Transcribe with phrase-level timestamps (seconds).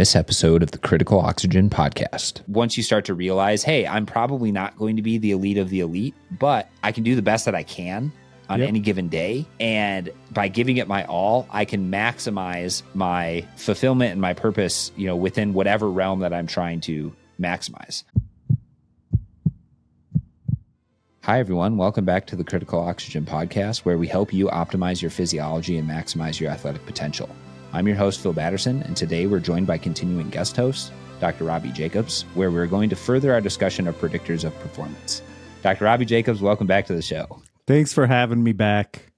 [0.00, 2.40] this episode of the Critical Oxygen Podcast.
[2.48, 5.68] Once you start to realize, hey, I'm probably not going to be the elite of
[5.68, 8.10] the elite, but I can do the best that I can
[8.48, 8.68] on Yep.
[8.70, 9.44] any given day.
[9.60, 15.06] And by giving it my all, I can maximize my fulfillment and my purpose, you
[15.06, 18.04] know, within whatever realm that I'm trying to maximize.
[21.24, 21.76] Hi, everyone.
[21.76, 25.86] Welcome back to the Critical Oxygen Podcast, where we help you optimize your physiology and
[25.86, 27.28] maximize your athletic potential.
[27.72, 31.44] I'm your host, Phil Batterson, and today we're joined by continuing guest host, Dr.
[31.44, 35.22] Robbie Jacobs, where we're going to further our discussion of predictors of performance.
[35.62, 35.84] Dr.
[35.84, 37.40] Robbie Jacobs, welcome back to the show.
[37.68, 39.12] Thanks for having me back.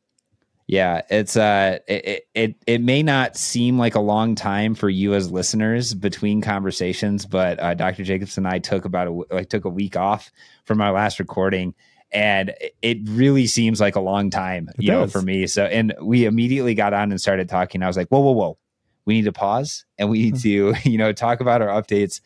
[0.67, 5.15] Yeah, it's uh it, it it may not seem like a long time for you
[5.15, 8.05] as listeners between conversations, but uh, Dr.
[8.05, 10.31] Jacobs and I took about a like took a week off
[10.65, 11.75] from our last recording
[12.13, 15.47] and it really seems like a long time, It you know, for me.
[15.47, 17.83] So and we immediately got on and started talking.
[17.83, 18.59] I was like, "Whoa, whoa, whoa.
[19.05, 20.41] We need to pause and we need hmm.
[20.41, 22.21] to, you know, talk about our updates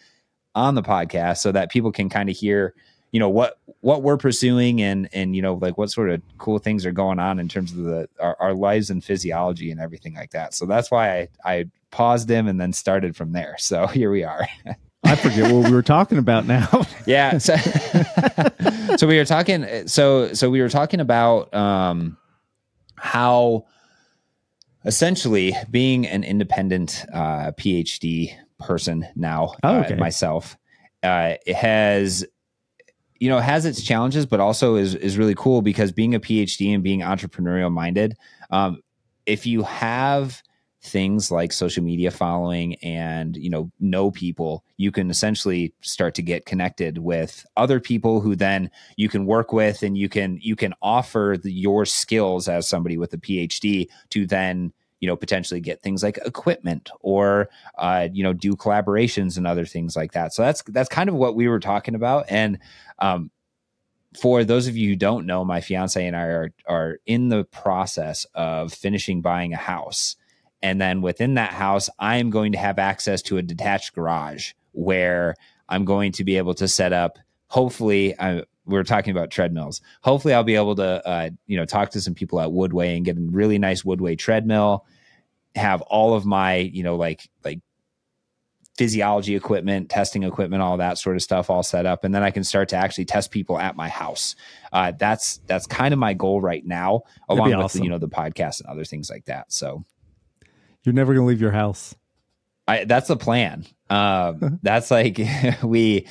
[0.54, 2.74] on the podcast so that people can kind of hear
[3.12, 6.58] you know what what we're pursuing and and you know like what sort of cool
[6.58, 10.14] things are going on in terms of the our, our lives and physiology and everything
[10.14, 13.86] like that so that's why i i paused him and then started from there so
[13.98, 14.46] here we are
[15.06, 16.82] I forget what we were talking about now.
[17.06, 17.56] yeah so,
[18.96, 22.16] so we were talking so so we were talking about um
[22.96, 23.64] how
[24.84, 30.56] essentially being an independent uh phd person now Oh, uh, myself
[31.02, 32.24] uh it has
[33.18, 36.74] you know has its challenges but also is is really cool because being a phd
[36.74, 38.16] and being entrepreneurial minded
[38.50, 38.80] um
[39.26, 40.42] if you have
[40.86, 46.22] things like social media following and you know know people you can essentially start to
[46.22, 50.54] get connected with other people who then you can work with and you can you
[50.54, 55.60] can offer the, your skills as somebody with a phd to then you know potentially
[55.60, 60.32] get things like equipment or uh, you know do collaborations and other things like that.
[60.32, 62.24] So that's that's kind of what we were talking about.
[62.30, 62.58] And
[62.98, 63.30] um,
[64.16, 67.44] for those of you who don't know my fiance and i are are in the
[67.44, 70.16] process of finishing buying a house
[70.66, 74.52] and then within that house i am going to have access to a detached garage
[74.72, 75.34] where
[75.68, 77.18] i'm going to be able to set up
[77.48, 79.80] hopefully I, we are talking about treadmills.
[80.02, 83.04] Hopefully i'll be able to uh, you know talk to some people at woodway and
[83.04, 84.84] get a really nice woodway treadmill
[85.54, 87.60] have all of my you know like like
[88.76, 92.04] physiology equipment testing equipment all that sort of stuff all set up.
[92.04, 94.36] And then i can start to actually test people at my house.
[94.72, 97.84] Uh, that's that's kind of my goal right now along with awesome.
[97.84, 99.52] you know the podcast and other things like that.
[99.52, 99.84] So
[100.86, 101.96] You're never going to leave your house.
[102.68, 103.66] I, that's the plan.
[103.90, 105.20] Um, that's like
[105.62, 106.06] we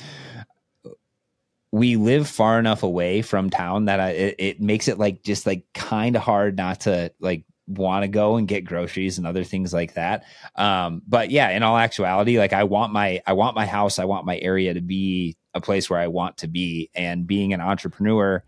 [1.72, 5.46] we live far enough away from town that I, it, it makes it like just
[5.46, 9.44] like kind of hard not to like want to go and get groceries and other
[9.44, 10.24] things like that.
[10.54, 14.04] Um, but yeah, in all actuality, like I want my I want my house, I
[14.04, 17.62] want my area to be a place where I want to be, and being an
[17.62, 18.44] entrepreneur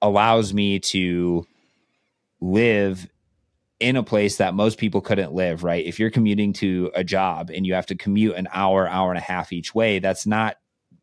[0.00, 1.46] allows me to
[2.40, 3.06] live
[3.80, 5.84] in a place that most people couldn't live, right?
[5.84, 9.18] If you're commuting to a job and you have to commute an hour, hour and
[9.18, 10.56] a half each way, that's not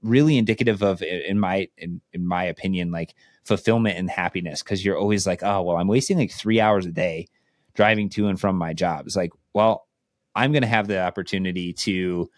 [0.06, 4.98] really indicative of in my in, in my opinion like fulfillment and happiness because you're
[4.98, 7.28] always like oh well i'm wasting like three hours a day
[7.74, 9.88] driving to and from my job it's like well
[10.36, 12.30] i'm going to have the opportunity to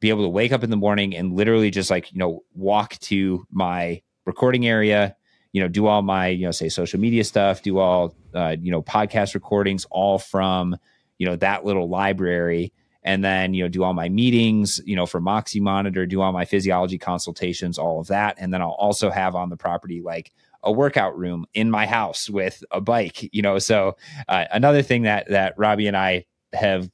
[0.00, 2.98] be able to wake up in the morning and literally just like you know walk
[2.98, 5.14] to my recording area
[5.56, 8.70] you know do all my you know say social media stuff do all uh, you
[8.70, 10.76] know podcast recordings all from
[11.16, 12.74] you know that little library.
[13.02, 16.32] And then you know do all my meetings you know for Moxy monitor do all
[16.32, 18.36] my physiology consultations all of that.
[18.38, 20.30] And then i'll also have on the property like
[20.62, 23.58] a workout room in my house with a bike you know?
[23.58, 23.96] So
[24.28, 26.90] uh, another thing that that robbie and i have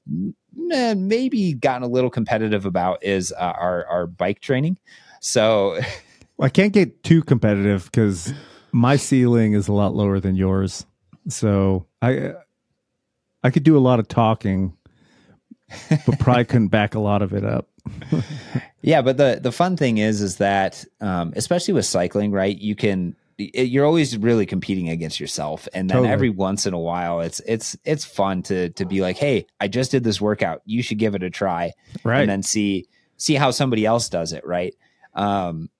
[0.70, 4.78] eh, maybe gotten a little competitive about is uh, our our bike training.
[5.20, 5.80] So
[6.36, 8.32] well, I can't get too competitive because
[8.72, 10.86] my ceiling is a lot lower than yours.
[11.28, 12.32] So I
[13.42, 14.76] I could do a lot of talking,
[16.06, 17.68] but probably couldn't back a lot of it up.
[18.84, 22.58] Yeah, but the the fun thing is, is that um, especially with cycling, right?
[22.58, 26.12] You can it- you're always really competing against yourself, and then Totally.
[26.12, 29.68] every once in a while, it's it's it's fun to to be like, hey, I
[29.68, 30.62] just did this workout.
[30.64, 31.70] You should give it a try,
[32.02, 32.22] Right.
[32.22, 34.74] and then see see how somebody else does it, right?
[35.14, 35.70] Um,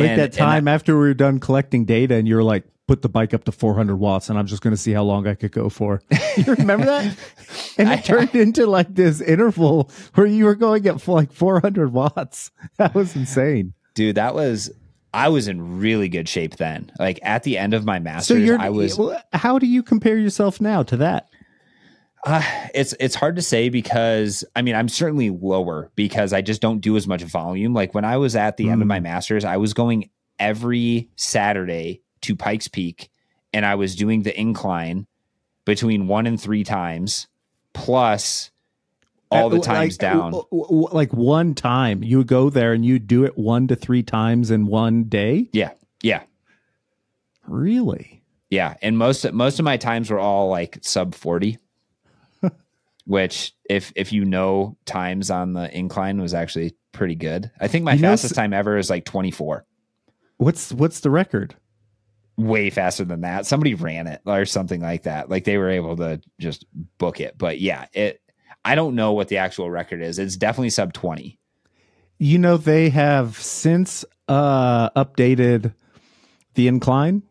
[0.00, 3.02] like and- that and time after we were done collecting data and you're like, put
[3.02, 5.34] the bike up to 400 watts and I'm just going to see how long I
[5.36, 6.02] could go for.
[6.36, 7.16] You remember that?
[7.78, 11.92] And I- it turned into like this interval where you were going at like 400
[11.92, 12.50] watts.
[12.78, 13.74] That was insane.
[13.94, 14.70] dude, that was
[15.14, 16.90] I was in really good shape then.
[16.98, 19.82] Like at the end of my So masters, you're, I was well, how do you
[19.82, 21.29] compare yourself now to that?
[22.24, 22.42] Uh,
[22.74, 26.80] it's it's hard to say because I mean I'm certainly lower because I just don't
[26.80, 27.72] do as much volume.
[27.72, 28.72] Like when I was at the mm.
[28.72, 29.04] end of my mm.
[29.04, 33.10] masters, I was going every Saturday to Pikes Peak,
[33.52, 35.06] and I was doing the incline
[35.64, 37.26] between one and three times,
[37.72, 38.50] plus
[39.30, 40.42] all the times like, down.
[40.50, 44.50] Like one time, you would go there and you do it one to three times
[44.50, 45.48] in one day.
[45.52, 45.70] Yeah,
[46.02, 46.22] yeah,
[47.46, 48.22] really.
[48.50, 51.56] Yeah, and most most of my times were all like sub forty
[53.10, 57.50] which if if you know times on the incline was actually pretty good.
[57.60, 59.66] I think my you fastest know, time ever is like 24.
[60.36, 61.56] What's what's the record?
[62.36, 63.46] Way faster than that.
[63.46, 65.28] Somebody ran it or something like that.
[65.28, 66.64] Like they were able to just
[66.98, 67.36] book it.
[67.36, 68.22] But yeah, it
[68.64, 70.20] I don't know what the actual record is.
[70.20, 71.36] It's definitely sub 20.
[72.18, 75.74] You know they have since uh updated
[76.54, 77.24] the incline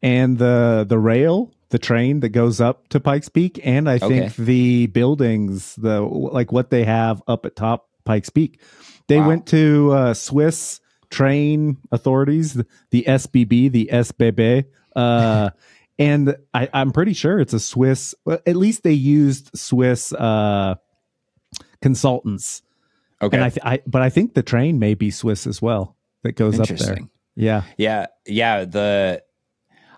[0.00, 4.24] and the the rail the train that goes up to Pikes Peak, and I think
[4.26, 4.34] okay.
[4.38, 8.60] the buildings, the like what they have up at top Pikes Peak.
[9.08, 9.28] They wow.
[9.28, 15.48] went to uh, Swiss train authorities, the SBB, the SBB, uh,
[15.98, 18.14] and I, am pretty sure it's a Swiss.
[18.26, 20.74] At least they used Swiss uh,
[21.80, 22.60] consultants.
[23.22, 25.96] Okay, and I, th- I, but I think the train may be Swiss as well
[26.22, 26.98] that goes up there.
[27.34, 28.66] Yeah, yeah, yeah.
[28.66, 29.22] The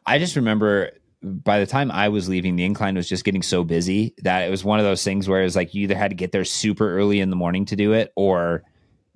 [0.06, 0.92] I just remember
[1.24, 4.50] by the time I was leaving, the incline was just getting so busy that it
[4.50, 6.96] was one of those things where it's like you either had to get there super
[6.98, 8.62] early in the morning to do it or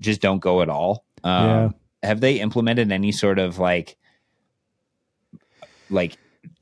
[0.00, 1.04] just don't go at all.
[1.22, 1.68] Um, yeah.
[2.02, 3.96] Have they implemented any sort of like,
[5.90, 6.16] like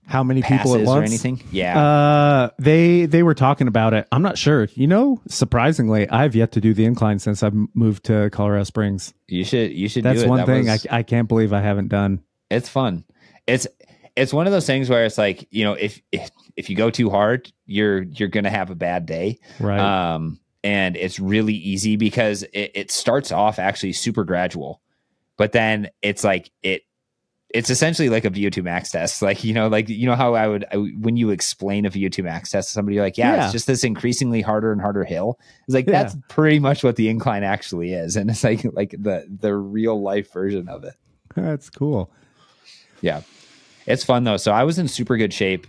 [0.06, 1.42] how many people at once or anything?
[1.50, 4.06] Yeah, uh, they they were talking about it.
[4.12, 4.68] I'm not sure.
[4.74, 9.12] You know, surprisingly, I've yet to do the incline since I've moved to Colorado Springs.
[9.26, 10.04] You should you should.
[10.04, 10.14] Do it.
[10.14, 12.22] That's one that thing was, I I can't believe I haven't done.
[12.50, 13.04] It's fun.
[13.46, 13.66] It's
[14.16, 16.90] it's one of those things where it's like you know if if, if you go
[16.90, 21.96] too hard you're you're gonna have a bad day right um and it's really easy
[21.96, 24.80] because it, it starts off actually super gradual
[25.36, 26.82] but then it's like it
[27.50, 29.22] it's essentially like a VO2 max test.
[29.22, 32.24] Like, you know, like, you know how I would, I, when you explain a VO2
[32.24, 35.38] max test to somebody, like, yeah, yeah, it's just this increasingly harder and harder hill.
[35.66, 36.02] It's like, yeah.
[36.02, 38.16] that's pretty much what the incline actually is.
[38.16, 40.94] And it's like, like the, the real life version of it.
[41.34, 42.10] That's cool.
[43.00, 43.22] Yeah.
[43.86, 44.36] It's fun though.
[44.36, 45.66] So I was in super good shape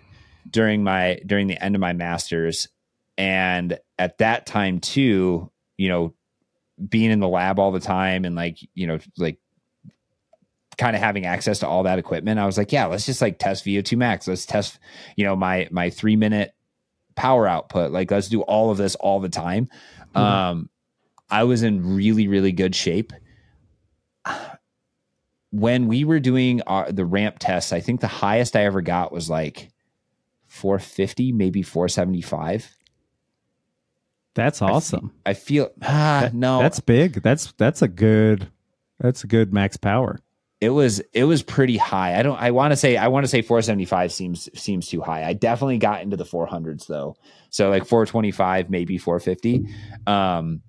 [0.50, 2.68] during my during the end of my masters
[3.18, 6.14] and at that time too, you know,
[6.90, 9.40] being in the lab all the time and like, you know, like
[10.78, 13.40] kind of having access to all that equipment, I was like, yeah, let's just like
[13.40, 14.28] test VO2 max.
[14.28, 14.80] Let's test,
[15.16, 16.54] you know, my my 3 minute
[17.16, 17.92] power output.
[17.92, 19.68] Like let's do all of this all the time.
[20.16, 20.20] Mm-hmm.
[20.20, 20.70] Um
[21.30, 23.12] I was in really really good shape
[25.52, 29.12] when we were doing our, the ramp tests, I think the highest I ever got
[29.12, 29.72] was like
[30.48, 32.74] 450, maybe 475.
[34.34, 35.14] That's awesome.
[35.26, 37.24] I feel, I feel ah, that, no, that's big.
[37.24, 38.52] That's that's a good
[39.00, 40.20] that's a good max power.
[40.62, 42.20] It was it was pretty high.
[42.20, 45.24] I don't I want to say I want to say 475 seems seems too high.
[45.24, 47.16] I definitely got into the 400s though.
[47.50, 49.68] So like 425 maybe 450.
[50.06, 50.62] Um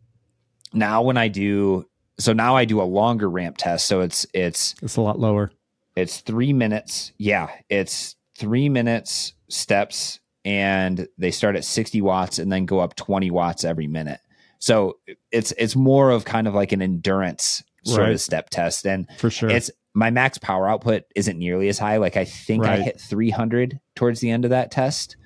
[0.72, 1.87] now when I do
[2.18, 3.86] so now I do a longer ramp test.
[3.86, 5.50] So it's it's it's a lot lower.
[5.96, 7.12] It's three minutes.
[7.18, 12.96] Yeah, it's three minutes steps, and they start at sixty watts and then go up
[12.96, 14.20] twenty watts every minute.
[14.58, 14.98] So
[15.30, 18.12] it's it's more of kind of like an endurance sort right.
[18.12, 21.96] of step test, and for sure, it's my max power output isn't nearly as high.
[21.96, 22.80] Like I think right.
[22.80, 25.16] I hit three hundred towards the end of that test.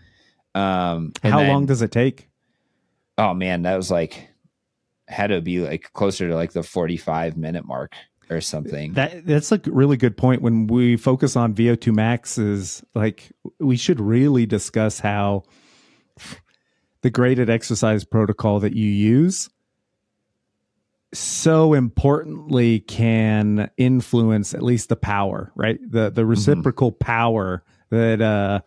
[0.55, 2.29] Um, how then, long does it take?
[3.17, 4.29] Oh man, that was like
[5.13, 7.95] had to be like closer to like the 45 minute mark
[8.31, 8.95] or something.
[8.95, 10.43] That that's a really good point.
[10.43, 15.45] When we focus on VO2 max, is like we should really discuss how
[17.03, 19.51] the graded exercise protocol that you use
[21.15, 25.79] so importantly can influence at least the power, right?
[25.83, 26.31] The the mm-hmm.
[26.31, 27.05] reciprocal mm-hmm.
[27.05, 28.61] power that uh,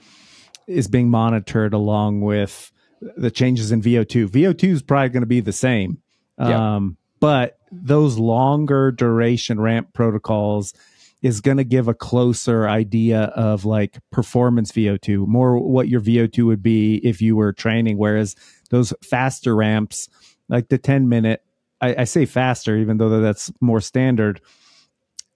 [0.68, 2.72] is being monitored along with
[3.18, 4.28] the changes in VO2.
[4.28, 6.00] VO2 is probably going to be the same,
[6.38, 10.74] um, But those longer duration ramp protocols
[11.22, 16.46] is going to give a closer idea of like performance VO2, more what your VO2
[16.46, 17.98] would be if you were training.
[17.98, 18.36] Whereas
[18.70, 20.08] those faster ramps,
[20.50, 21.42] like the 10 minute,
[21.82, 24.40] I, I say faster, even though that's more standard.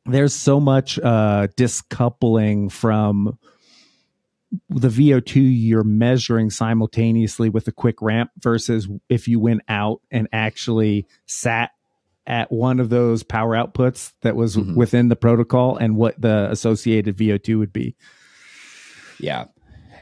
[0.06, 3.38] There's so much uh, discoupling from
[4.70, 10.28] the VO2 you're measuring simultaneously with a quick ramp versus if you went out and
[10.32, 11.72] actually sat
[12.26, 14.76] at one of those power outputs that was mm-hmm.
[14.76, 17.96] within the protocol and what the associated VO2 would be.
[19.20, 19.46] Yeah.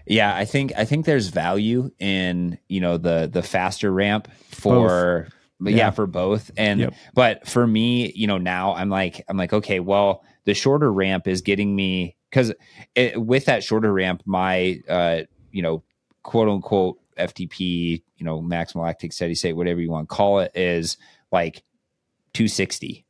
[0.05, 5.27] Yeah, I think I think there's value in you know the the faster ramp for
[5.59, 5.75] yeah.
[5.75, 5.91] Yeah.
[5.91, 6.93] for both and Yep.
[7.13, 11.27] but for me you know now I'm like I'm like okay well the shorter ramp
[11.27, 12.53] is getting me because
[13.15, 15.83] with that shorter ramp my uh you know
[16.23, 20.51] quote unquote FTP you know maximal lactic steady state whatever you want to call it
[20.55, 20.97] is
[21.31, 21.63] like
[22.33, 23.05] 260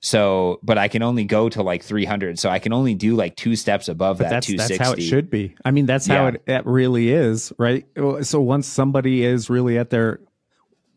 [0.00, 3.36] so but I can only go to like 300 so I can only do like
[3.36, 5.54] two steps above But that that's 260 that's how it should be.
[5.64, 6.28] I mean, that's how Yeah.
[6.28, 7.86] it, it really is, right?
[8.22, 10.20] So once somebody is really at their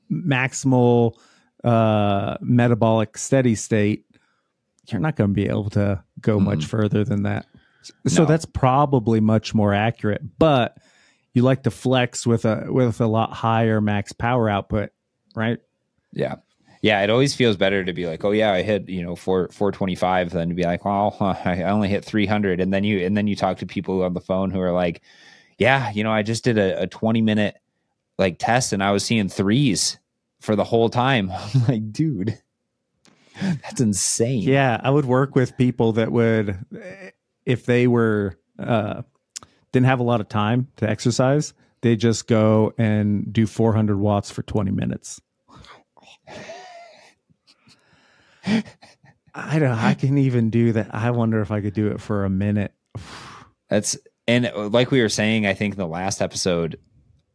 [0.09, 1.17] maximal
[1.65, 4.05] uh, metabolic steady state,
[4.87, 7.45] you're not going to be able to go much further than that.
[8.07, 8.27] So No.
[8.27, 10.21] that's probably much more accurate.
[10.39, 10.77] But
[11.33, 14.91] you like to flex with a with a lot higher max power output,
[15.35, 15.57] right?
[16.11, 16.35] Yeah.
[16.81, 19.47] Yeah, it always feels better to be like, oh yeah, I hit you know four
[19.53, 22.83] four twenty five, than to be like, well, I only hit three hundred, and then
[22.83, 25.01] you and then you talk to people on the phone who are like,
[25.57, 27.55] yeah, you know, I just did a, a twenty minute
[28.19, 29.97] like test, and I was seeing threes
[30.41, 31.31] for the whole time.
[31.55, 32.37] I'm like, dude,
[33.41, 34.41] that's insane.
[34.41, 36.57] Yeah, I would work with people that would,
[37.45, 39.03] if they were uh,
[39.71, 44.31] didn't have a lot of time to exercise, they just go and do 400 watts
[44.31, 45.21] for 20 minutes.
[49.35, 49.71] I don't.
[49.71, 50.93] I can even do that.
[50.93, 52.73] I wonder if I could do it for a minute.
[53.69, 53.97] That's
[54.27, 56.79] and like we were saying, I think in the last episode,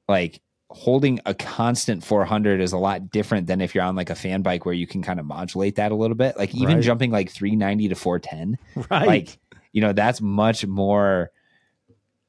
[0.08, 0.40] like
[0.70, 4.42] holding a constant 400 is a lot different than if you're on like a fan
[4.42, 6.36] bike where you can kind of modulate that a little bit.
[6.36, 6.84] Like even Right.
[6.84, 8.58] jumping like 390 to 410,
[8.90, 9.06] Right.
[9.06, 9.38] like
[9.72, 11.30] you know that's much more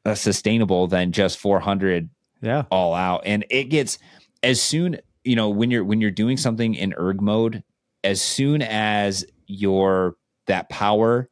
[0.06, 2.10] uh, sustainable than just 400
[2.42, 2.64] yeah.
[2.72, 3.98] all out and it gets
[4.44, 7.64] as soon you know when you're when you're doing something in erg mode
[8.04, 10.16] as soon as your
[10.48, 11.30] that power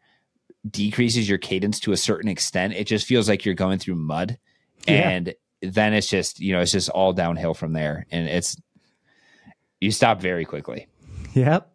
[0.70, 4.38] decreases your cadence to a certain extent it just feels like you're going through mud
[4.86, 5.10] Yeah.
[5.10, 8.56] and then it's just you know it's just all downhill from there and it's
[9.82, 10.88] you stop very quickly
[11.34, 11.72] Yep.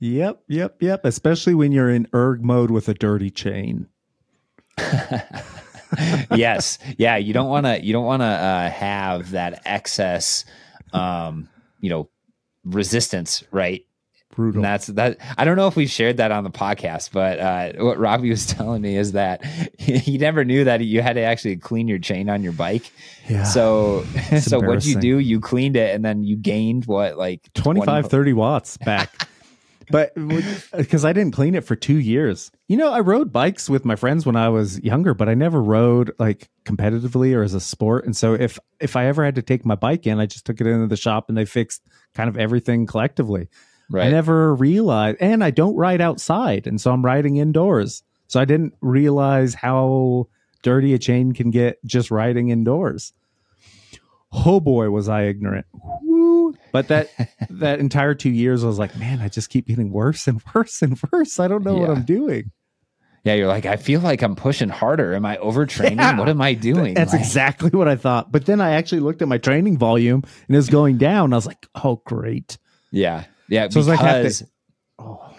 [0.00, 0.42] Yep.
[0.48, 0.76] Yep.
[0.80, 1.04] Yep.
[1.04, 3.88] Especially when you're in erg mode with a dirty chain.
[6.34, 10.46] yes yeah you don't want to you don't want to uh, have that excess
[10.94, 11.48] um
[11.80, 12.08] you know
[12.64, 13.84] resistance right
[14.32, 14.58] Brutal.
[14.58, 15.18] And that's that.
[15.36, 18.46] I don't know if we've shared that on the podcast, but uh, what Robbie was
[18.48, 19.44] telling me is that
[19.78, 22.90] he never knew that you had to actually clean your chain on your bike.
[23.28, 23.44] yeah.
[23.44, 24.04] So,
[24.40, 25.18] so what'd you do?
[25.18, 29.28] You cleaned it, and then you gained what, like 25 20 30 watts back
[29.90, 30.14] but
[30.76, 33.96] because i didn't clean it for two years you know i rode bikes with my
[33.96, 38.04] friends when i was younger but i never rode like competitively or as a sport
[38.04, 40.60] and so if if i ever had to take my bike in i just took
[40.60, 41.82] it into the shop and they fixed
[42.14, 43.48] kind of everything collectively
[43.90, 44.06] right?
[44.06, 48.44] i never realized and i don't ride outside and so i'm riding indoors so i
[48.44, 50.26] didn't realize how
[50.62, 53.12] dirty a chain can get just riding indoors
[54.32, 55.66] oh boy was i ignorant
[56.02, 56.54] Woo.
[56.72, 57.08] but that
[57.50, 60.82] that entire two years i was like man i just keep getting worse and worse
[60.82, 62.50] and worse i don't know what i'm doing
[63.24, 65.14] yeah, you're like, I feel like I'm pushing harder.
[65.14, 65.94] Am I overtraining?
[65.98, 66.18] Yeah.
[66.18, 66.94] What am I doing?
[66.94, 70.22] that's Like, exactly what i thought but then i actually looked at my training volume
[70.24, 72.58] and it was going down i was like oh great
[72.94, 73.68] yeah, yeah.
[73.68, 74.44] So it's like because
[74.98, 75.32] oh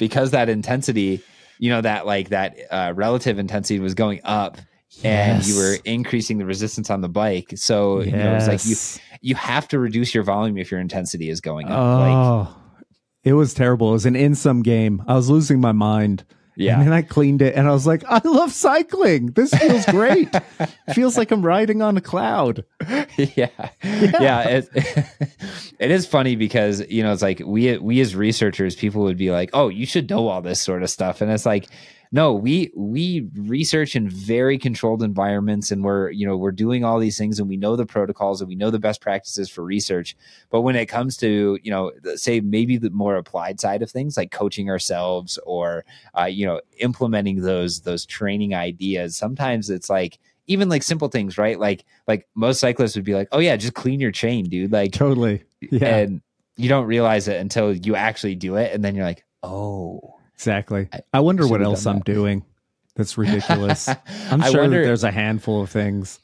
[0.00, 1.22] because that intensity,
[1.58, 4.58] you know, that like that uh, relative intensity was going up.
[5.04, 8.74] And you were increasing the resistance on the bike, so you know it's like you
[9.20, 11.78] you have to reduce your volume if your intensity is going up.
[11.78, 12.38] Oh,
[12.76, 12.84] Like,
[13.22, 13.90] it was terrible.
[13.90, 15.04] It was an in some game.
[15.06, 16.24] I was losing my mind.
[16.56, 16.78] Yeah.
[16.78, 19.26] And then I cleaned it and I was like, I love cycling.
[19.28, 20.28] This feels great.
[20.94, 22.64] feels like I'm riding on a cloud.
[23.16, 23.48] yeah,
[23.82, 24.48] yeah.
[24.48, 24.68] it,
[25.78, 29.30] it is funny because you know it's like we we as researchers, people would be
[29.30, 31.66] like, "Oh, you should know all this sort of stuff," and it's like,
[32.12, 36.98] no, we we research in very controlled environments, and we're you know we're doing all
[36.98, 40.16] these things, and we know the protocols, and we know the best practices for research.
[40.50, 44.16] But when it comes to you know say maybe the more applied side of things,
[44.16, 45.84] like coaching ourselves or
[46.18, 51.38] uh, you know implementing those those training ideas, sometimes it's like even like simple things,
[51.38, 51.60] right?
[51.60, 54.90] Like like most cyclists would be like, "Oh yeah, just clean your chain, dude." Like,
[54.92, 55.44] Totally.
[55.60, 56.22] Yeah, and
[56.56, 60.88] you don't realize it until you actually do it, and then you're like, "Oh." Exactly.
[61.12, 62.04] I wonder what else I'm that.
[62.04, 62.44] doing.
[62.96, 63.88] That's ridiculous.
[64.30, 66.18] I'm I sure wonder- that there's a handful of things.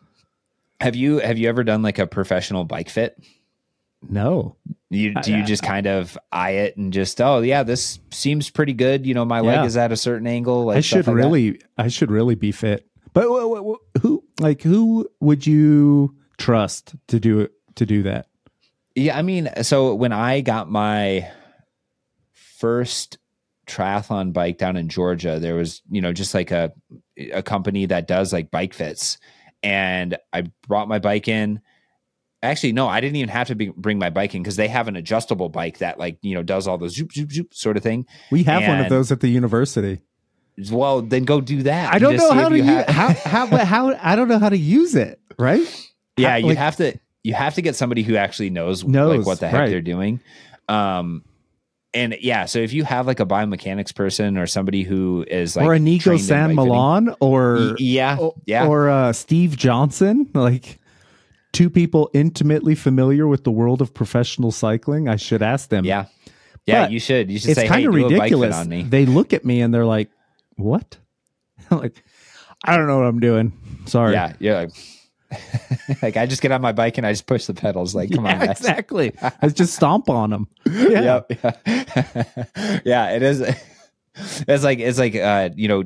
[0.80, 3.18] Have you have you ever done like a professional bike fit?
[4.08, 4.56] No.
[4.90, 8.50] You do I- you just kind of eye it and just oh yeah this seems
[8.50, 9.58] pretty good you know my Yeah.
[9.60, 11.14] leg is at a certain angle like I should like that.
[11.14, 12.86] really I should really be fit.
[13.14, 18.02] But wh- wh- wh- who like who would you trust to do it to do
[18.04, 18.28] that?
[18.94, 21.30] Yeah, I mean, so when I got my
[22.32, 23.18] first
[23.66, 26.72] triathlon bike down in Georgia, there was, you know, just like a
[27.32, 29.18] a company that does like bike fits,
[29.62, 31.60] and I brought my bike in.
[32.42, 34.88] Actually, no, I didn't even have to be, bring my bike in because they have
[34.88, 37.82] an adjustable bike that like you know does all the zoop zoop zoop sort of
[37.82, 38.06] thing.
[38.30, 40.02] We have one of those at the university.
[40.70, 41.92] Well, then go do that.
[41.92, 44.56] I don't know how to use have- how how how I don't know how to
[44.58, 45.20] use it.
[45.38, 45.66] Right?
[46.16, 49.18] yeah How- you like- have to you have to get somebody who actually knows, Knows,
[49.18, 49.68] like what the heck right.
[49.70, 50.20] they're doing
[50.68, 51.24] um
[51.96, 55.66] and yeah so if you have like a biomechanics person or somebody who is like
[55.66, 60.78] or Iñigo San Millán or yeah or, yeah or uh, Steve Johnson, like
[61.52, 65.08] two people intimately familiar with the world of professional cycling.
[65.08, 65.84] I should ask them.
[65.84, 66.04] yeah
[66.66, 68.56] yeah But you should you should it's kind of do a bike fit ridiculous.
[68.56, 70.10] on me They look at me and they're like,
[70.56, 70.98] "What?"
[71.70, 72.04] Like,
[72.64, 73.52] I don't know what I'm doing.
[73.86, 74.12] Sorry.
[74.12, 74.70] yeah you're like
[76.02, 78.24] like i just get on my bike and i just push the pedals like come
[78.24, 78.60] Yeah, on guys.
[78.60, 79.12] exactly.
[79.42, 80.48] I just stomp on them.
[80.66, 81.24] Yeah.
[81.28, 81.32] Yep,
[81.66, 82.34] yeah
[82.84, 83.40] yeah it is
[84.48, 85.84] it's like it's like uh you know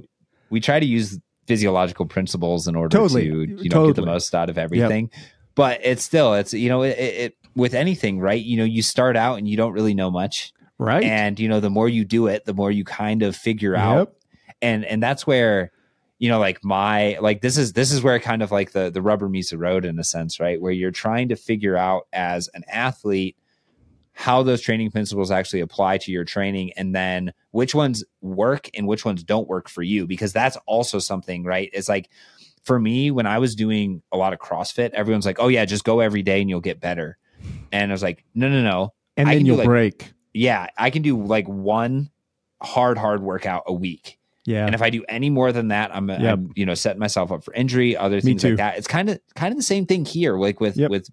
[0.50, 3.28] we try to use physiological principles in order Totally.
[3.28, 5.10] to you know get the most out of everything
[5.54, 8.82] but it's still it's you know it, it, it with anything right you know you
[8.82, 11.02] start out and you don't really know much Right.
[11.04, 14.14] and you know the more you do it the more you kind of figure out
[14.62, 15.72] and and that's where
[16.20, 19.02] you know like my like this is this is where kind of like the the
[19.02, 20.60] rubber meets the road in a sense right?
[20.60, 23.36] Where you're trying to figure out as an athlete
[24.12, 28.86] how those training principles actually apply to your training and then which ones work and
[28.86, 31.70] which ones don't work for you because that's also something right?
[31.72, 32.08] It's like
[32.64, 35.82] for me when i was doing a lot of crossfit everyone's like oh yeah just
[35.82, 37.16] go every day and you'll get better.
[37.72, 38.92] And i was like no no no.
[39.16, 40.12] And I then you'll like- break.
[40.34, 42.10] yeah i can do like one
[42.60, 44.64] hard hard workout a week Yeah.
[44.66, 46.20] and if I do any more than that, I'm, Yep.
[46.22, 48.78] I'm you know setting myself up for injury, other things like that.
[48.78, 50.90] It's kind of kind of the same thing here, like with Yep.
[50.90, 51.08] with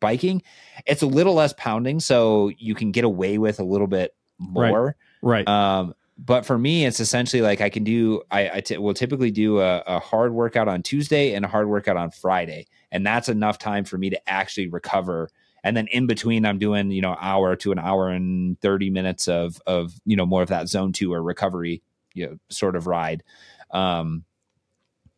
[0.00, 0.42] biking.
[0.84, 4.14] It's a little less pounding, so you can get away with a little bit
[4.54, 4.68] Right.
[4.70, 4.96] more.
[5.22, 5.46] right.
[5.48, 8.22] Um, but for me, it's essentially like I can do.
[8.30, 11.68] I, I t- will typically do a, a hard workout on Tuesday and a hard
[11.68, 15.28] workout on Friday, and that's enough time for me to actually recover.
[15.64, 19.28] And then in between, I'm doing you know hour to an hour and thirty minutes
[19.28, 21.82] of of you know more of that zone two or recovery
[22.16, 23.22] you know sort of ride.
[23.70, 24.24] Um,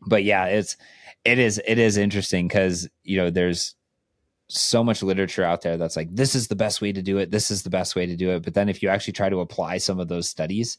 [0.07, 0.77] but yeah, it's
[1.25, 3.75] it is it is interesting because you know there's
[4.49, 7.31] so much literature out there that's like this is the best way to do it
[7.31, 9.41] this is the best way to do it but then if you actually try to
[9.41, 10.79] apply some of those studies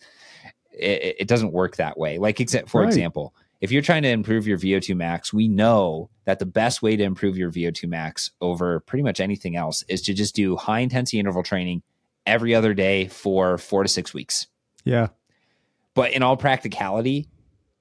[0.71, 2.87] it, it doesn't work that way like exa- for Right.
[2.87, 6.95] example if you're trying to improve your vo2 max we know that the best way
[6.95, 10.79] to improve your vo2 max over pretty much anything else is to just do high
[10.79, 11.83] intensity interval training
[12.25, 14.47] every other day for four to six weeks
[14.83, 15.09] yeah.
[15.95, 17.27] But in all practicality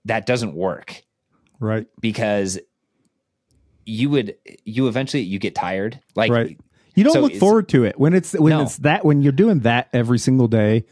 [0.04, 1.02] that doesn't work
[1.60, 1.86] Right.
[2.00, 2.58] because
[3.84, 6.58] you would you eventually you get tired like Right.
[6.94, 8.62] You don't So look forward to it when it's when No.
[8.62, 10.84] it's that when you're doing that every single day.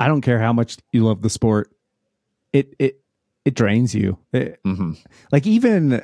[0.00, 1.70] I don't care how much you love the sport.
[2.52, 3.00] It it
[3.44, 4.18] it drains you.
[4.32, 4.96] It- mhm.
[5.30, 6.02] like even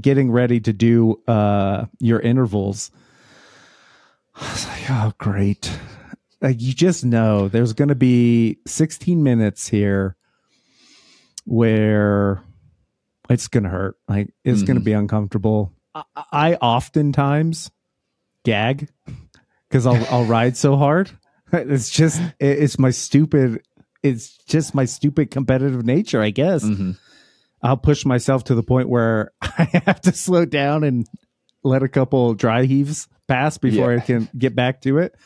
[0.00, 2.90] getting ready to do uh your intervals.
[4.36, 5.70] I was like, oh great.
[6.40, 10.16] Like you just know there's going to be 16 minutes here
[11.44, 12.42] where
[13.28, 13.96] it's going to hurt.
[14.08, 15.72] Like it's going to be uncomfortable.
[15.94, 17.70] I, I oftentimes
[18.44, 18.88] gag
[19.68, 21.10] because I'll I'll ride so hard.
[21.52, 23.60] It's just it- it's my stupid.
[24.04, 26.62] It's just my stupid competitive nature, I guess.
[26.64, 26.96] Mhm.
[27.60, 31.08] I'll push myself to the point where I have to slow down and
[31.64, 33.98] let a couple dry heaves pass before Yeah.
[33.98, 35.16] I can get back to it.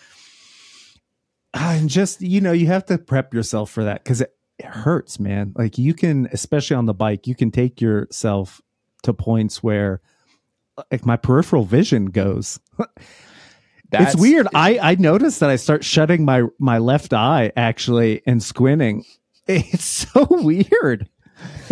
[1.61, 5.21] And just, you know, you have to prep yourself for that because it, it hurts,
[5.21, 5.53] man.
[5.57, 8.61] Like you can, especially on the bike, you can take yourself
[9.05, 10.01] to points where
[10.91, 12.59] like my peripheral vision goes.
[13.91, 14.49] That's it's weird.
[14.55, 19.05] I I noticed that I start shutting my my left eye actually and squinting.
[19.47, 21.07] It's so weird.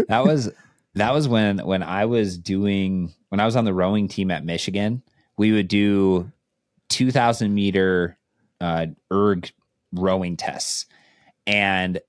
[0.07, 0.51] that was
[0.95, 4.45] that was when when I was doing when I was on the rowing team at
[4.45, 5.03] Michigan.
[5.39, 6.31] We would do
[6.91, 8.19] two thousand meter
[8.61, 9.51] uh, erg
[9.93, 10.87] rowing tests,
[11.47, 12.01] and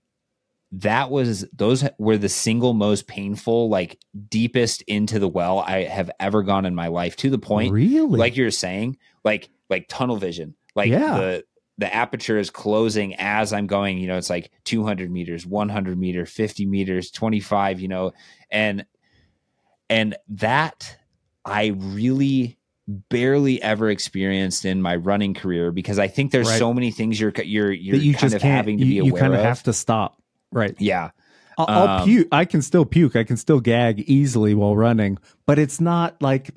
[0.72, 6.10] that was those were the single most painful, like deepest into the well I have
[6.20, 7.16] ever gone in my life.
[7.18, 8.18] To the point, really?
[8.18, 11.18] like you're saying, like like tunnel vision, like Yeah.
[11.18, 11.44] the
[11.78, 13.98] the aperture is closing as I'm going.
[13.98, 17.80] You know, it's like 200 meters, 100 meter, 50 meters, 25.
[17.80, 18.12] You know,
[18.50, 18.86] and
[19.90, 20.98] and that
[21.46, 26.60] I really barely ever experienced in my running career because I think there's Right.
[26.60, 29.16] so many things you're you're you're you kind of having to you, be aware of.
[29.16, 29.46] you kind of of.
[29.46, 30.22] have to stop.
[30.52, 30.76] Right.
[30.80, 31.12] yeah,
[31.58, 32.28] I'll, I'll Um, puke.
[32.32, 33.16] I can still puke.
[33.16, 36.52] I can still gag easily while running, but it's not like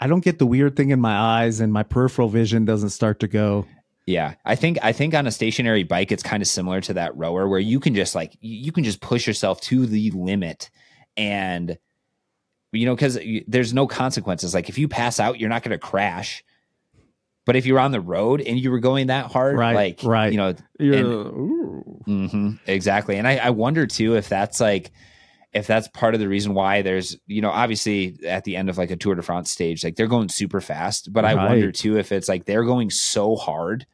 [0.00, 3.20] I don't get the weird thing in my eyes, and my peripheral vision doesn't start
[3.20, 3.66] to go.
[4.06, 7.16] Yeah, I think I think on a stationary bike, it's kind of similar to that
[7.16, 10.70] rower where you can just like you can just push yourself to the limit,
[11.16, 11.78] and
[12.72, 14.54] you know because there's no consequences.
[14.54, 16.42] Like if you pass out you're not going to crash.
[17.44, 20.30] But if you're on the road and you were going that hard Right, like right.
[20.30, 22.00] you know You're- and- ooh.
[22.04, 23.16] hmm exactly.
[23.16, 24.92] And I, I wonder too if that's like
[25.52, 28.78] if that's part of the reason why there's you know obviously at the end of
[28.78, 31.12] like a tour de france stage like they're going super fast.
[31.12, 33.86] But i wonder too if it's like they're going so hard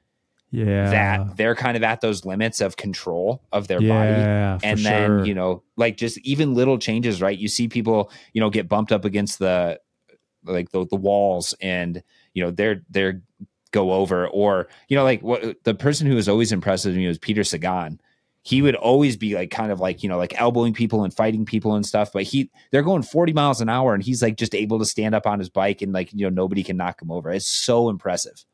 [0.50, 0.90] yeah.
[0.90, 3.88] that they're kind of at those limits of control of their body.
[3.88, 5.24] Yeah, for and then sure.
[5.24, 7.38] you know like just even little changes right?
[7.38, 9.80] You see people you know get bumped up against the
[10.44, 12.02] like the, the walls and
[12.34, 13.22] you know they're they're
[13.70, 17.06] go over or you know like what the person who was always impressive to me
[17.06, 18.00] was peter sagan.
[18.42, 21.44] He would always be like kind of like you know like elbowing people and fighting
[21.44, 24.54] people and stuff but he they're going 40 miles an hour and he's like just
[24.54, 27.10] able to stand up on his bike and like you know nobody can knock him
[27.10, 27.30] over.
[27.30, 28.46] It's so impressive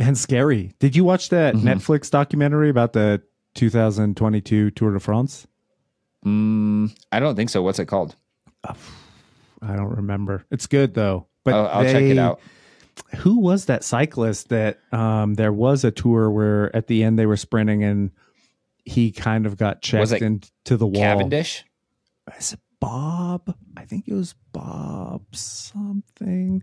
[0.00, 0.72] and scary.
[0.80, 1.62] Did you watch that Mhm.
[1.62, 3.22] Netflix documentary about the
[3.54, 5.46] 2022 Tour de France?
[6.26, 8.14] mm, i don't think so what's it called
[8.64, 10.44] I don't remember.
[10.50, 11.26] It's good though.
[11.44, 12.40] But i'll, I'll check it out
[13.18, 17.24] Who was that cyclist that um there was a tour where at the end they
[17.26, 18.10] were sprinting and
[18.84, 20.94] he kind of got checked into the wall.
[21.02, 21.64] cavendish
[22.38, 23.54] Is it Bob?
[23.76, 26.62] I think it was Bob something.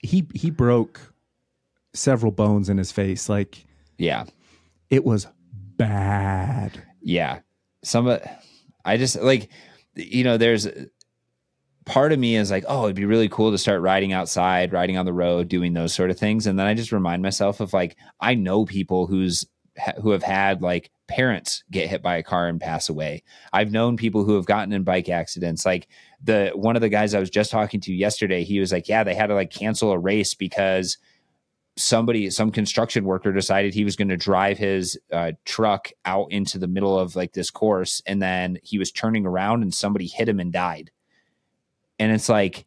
[0.00, 1.12] He he broke
[1.94, 3.28] several bones in his face.
[3.28, 3.64] Like
[4.00, 4.24] yeah
[4.88, 5.26] it was
[5.76, 6.82] bad.
[7.02, 7.40] yeah
[7.84, 8.20] some of
[8.84, 9.50] i just like
[9.94, 10.66] you know there's
[11.84, 14.96] part of me is like oh it'd be really cool to start riding outside riding
[14.96, 17.72] on the road doing those sort of things and then i just remind myself of
[17.72, 19.46] like i know people who's
[20.00, 23.22] who have had like parents get hit by a car and pass away
[23.52, 25.88] i've known people who have gotten in bike accidents like
[26.22, 29.04] the one of the guys i was just talking to yesterday he was like yeah
[29.04, 30.96] they had to like cancel a race because
[31.80, 36.58] somebody some construction worker decided he was going to drive his uh, truck out into
[36.58, 40.28] the middle of like this course and then he was turning around and somebody hit
[40.28, 40.90] him and died.
[41.98, 42.66] And it's like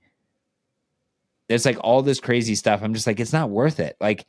[1.49, 2.81] it's like all this crazy stuff.
[2.83, 3.95] I'm just like it's not worth it.
[3.99, 4.25] Like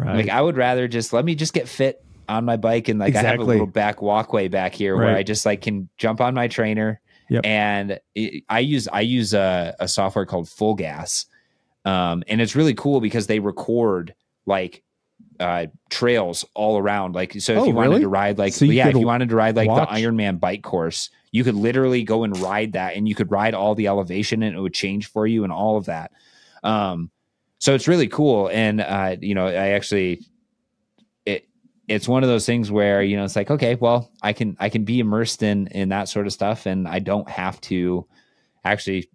[0.00, 0.14] Right.
[0.14, 3.16] like i would rather just let me just get fit on my bike and like
[3.16, 6.34] i have a little back walkway back here where i just like can jump on
[6.34, 7.44] my trainer Yep.
[7.44, 11.26] and it, i use i use a, a software called FulGaz
[11.88, 14.14] um, and it's really cool because they record
[14.46, 14.82] like
[15.40, 17.14] uh, trails all around.
[17.14, 18.00] Like, so if Oh, you wanted really?
[18.02, 20.38] to ride, like, So you yeah, if you wanted to ride like watch- the Ironman
[20.40, 23.86] bike course, you could literally go and ride that, and you could ride all the
[23.86, 26.12] elevation, and it would change for you, and all of that.
[26.62, 27.10] Um,
[27.58, 30.24] so it's really cool, and uh, you know, I actually,
[31.26, 31.46] it,
[31.86, 34.68] it's one of those things where you know, it's like, okay, well, I can, I
[34.68, 38.06] can be immersed in in that sort of stuff, and I don't have to
[38.64, 39.10] actually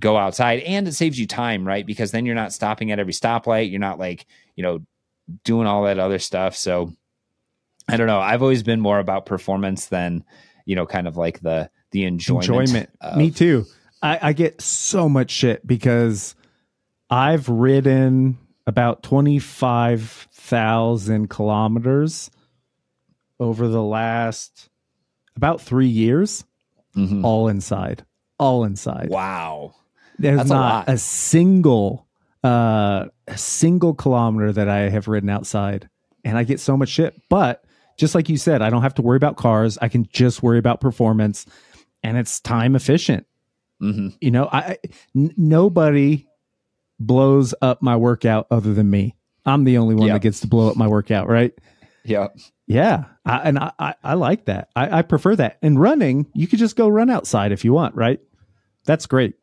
[0.00, 3.12] go outside and it saves you time right because then you're not stopping at every
[3.12, 4.80] stoplight you're not like you know
[5.44, 6.92] doing all that other stuff so
[7.88, 10.24] i don't know i've always been more about performance than
[10.64, 12.90] you know kind of like the the enjoyment, enjoyment.
[13.00, 13.64] of- Me too.
[14.02, 16.34] I, I get so much shit because
[17.08, 22.30] I've ridden about 25,000 kilometers
[23.38, 24.68] over the last
[25.36, 26.44] about three years,
[26.96, 27.22] Mhm.
[27.24, 28.04] all inside.
[28.38, 29.08] All inside.
[29.10, 29.74] wow
[30.18, 30.94] There's That's a not lot.
[30.94, 32.06] a, single
[32.44, 35.88] uh a single kilometer that I have ridden outside.
[36.24, 37.14] And I get so much shit.
[37.28, 37.64] But
[37.96, 39.78] just like you said, I don't have to worry about cars.
[39.80, 41.46] I can just worry about performance
[42.02, 43.26] and it's time efficient.
[43.80, 44.78] hmm You know, I
[45.14, 46.26] n- nobody
[47.00, 49.14] blows up my workout other than me.
[49.44, 50.14] I'm the only one Yeah.
[50.14, 51.52] that gets to blow up my workout, right?
[52.04, 52.28] yeah
[52.66, 54.68] Yeah, I, and I, I, I like that.
[54.76, 55.58] I, I prefer that.
[55.62, 58.20] And running, you could just go run outside if you want, right?
[58.86, 59.34] That's great.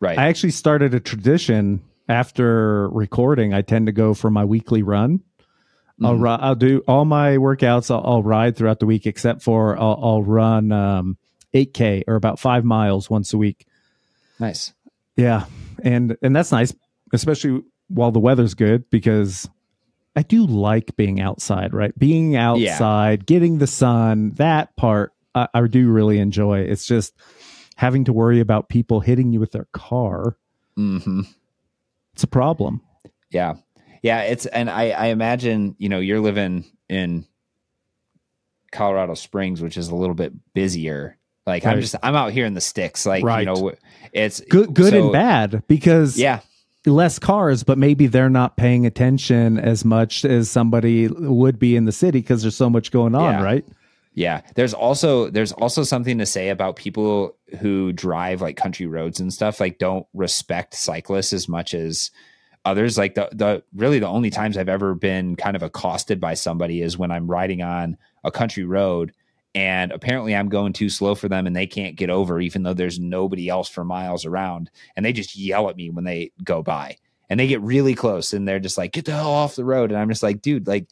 [0.00, 3.54] right I actually started a tradition after recording.
[3.54, 5.20] I tend to go for my weekly run.
[6.02, 6.22] I'll Mhm.
[6.22, 7.90] ri- I'll do all my workouts.
[7.90, 11.16] I'll, I'll ride throughout the week, except for I'll, I'll run um,
[11.54, 13.66] 8k or about five miles once a week.
[14.38, 14.74] nice
[15.16, 15.46] Yeah,
[15.82, 16.74] and and that's nice,
[17.14, 19.48] especially while the weather's good because
[20.14, 21.72] I do like being outside.
[21.72, 26.60] Right, being outside, getting the sun, that part I, I do really enjoy.
[26.60, 27.14] It's just
[27.76, 30.36] having to worry about people hitting you with their car.
[30.76, 31.20] hmm
[32.14, 32.80] It's a problem.
[33.30, 33.54] yeah
[34.02, 37.24] yeah it's and i i imagine you know you're living in
[38.72, 42.54] colorado springs which is a little bit busier like i'm just i'm out here in
[42.54, 43.40] the sticks like Right.
[43.40, 43.72] you know
[44.12, 46.40] it's Good, good so- and bad because yeah
[46.84, 51.84] less cars, but maybe they're not paying attention as much as somebody would be in
[51.84, 53.42] the city because there's so much going on, Yeah.
[53.42, 53.64] right?
[54.16, 59.20] Yeah, there's also there's also something to say about people who drive like country roads
[59.20, 62.10] and stuff like don't respect cyclists as much as
[62.64, 62.96] others.
[62.96, 66.80] Like the the really the only times I've ever been kind of accosted by somebody
[66.80, 69.12] is when I'm riding on a country road
[69.54, 72.72] and apparently I'm going too slow for them and they can't get over even though
[72.72, 76.62] there's nobody else for miles around and they just yell at me when they go
[76.62, 76.96] by
[77.28, 79.92] and they get really close and they're just like get the hell off the road.
[79.92, 80.88] And I'm just like dude like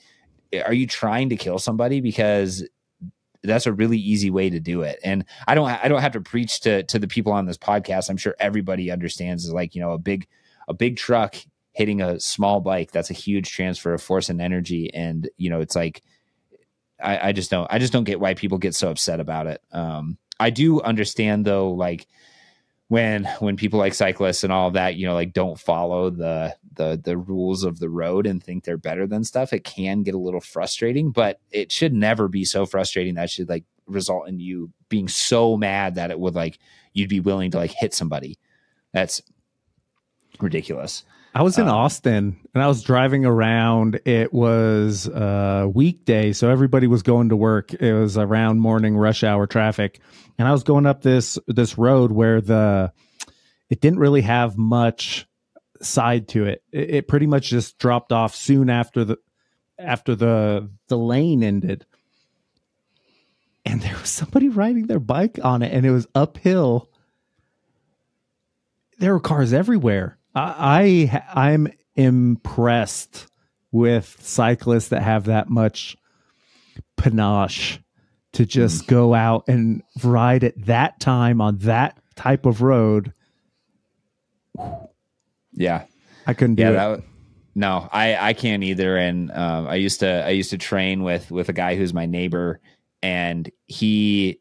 [0.52, 2.62] eh, are you trying to kill somebody because
[3.44, 4.98] that's a really easy way to do it.
[5.04, 8.11] And I don't I don't have to preach to to the people on this podcast.
[8.11, 10.26] I'm sure everybody understands is like you know a big
[10.66, 11.37] a big truck
[11.72, 14.92] hitting a small bike that's a huge transfer of force and energy.
[14.92, 16.02] And you know it's like
[17.02, 19.61] I, I just don't I just don't get why people get so upset about it.
[19.72, 22.07] Um, I do understand though, like
[22.88, 27.01] when when people like cyclists and all that, you know, like don't follow the the
[27.03, 30.18] the rules of the road and think they're better than stuff, it can get a
[30.18, 34.70] little frustrating, but it should never be so frustrating that should like result in you
[34.88, 36.59] being so mad that it would like
[36.92, 38.38] you'd be willing to like hit somebody.
[38.92, 39.23] That's
[40.40, 41.05] ridiculous.
[41.37, 44.01] I was in um, Austin and I was driving around.
[44.05, 47.75] It was a weekday, so everybody was going to work.
[47.75, 50.01] It was around morning rush hour traffic,
[50.38, 52.92] and I was going up this this road where the
[53.70, 55.27] it didn't really have much
[55.81, 56.62] side to it.
[56.73, 59.18] It, it pretty much just dropped off soon after the
[59.79, 61.87] after the the lane ended,
[63.64, 66.90] and there was somebody riding their bike on it, and it was uphill.
[68.99, 73.29] There were cars everywhere I, I I'm impressed
[73.70, 75.97] with cyclists that have that much
[76.97, 77.81] panache
[78.35, 78.88] to just mm.
[78.88, 83.12] go out and ride at that time on that type of road.
[85.53, 85.85] Yeah,
[86.27, 86.75] I couldn't do yeah, it.
[86.75, 87.03] That,
[87.55, 88.97] no, I I can't either.
[88.97, 92.07] And um, I used to I used to train with with a guy who's my
[92.07, 92.61] neighbor,
[93.03, 94.40] and he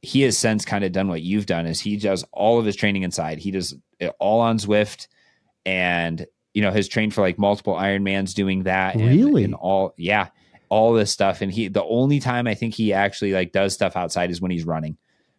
[0.00, 1.66] he has since kind of done what you've done.
[1.66, 3.38] Is he does all of his training inside.
[3.38, 5.08] He does it all on Zwift
[5.64, 8.94] and you know has trained for like multiple Ironmans doing that.
[8.94, 10.28] And, really, and all yeah,
[10.72, 11.42] all this stuff.
[11.42, 14.50] And he the only time I think he actually like does stuff outside is when
[14.50, 14.96] he's running.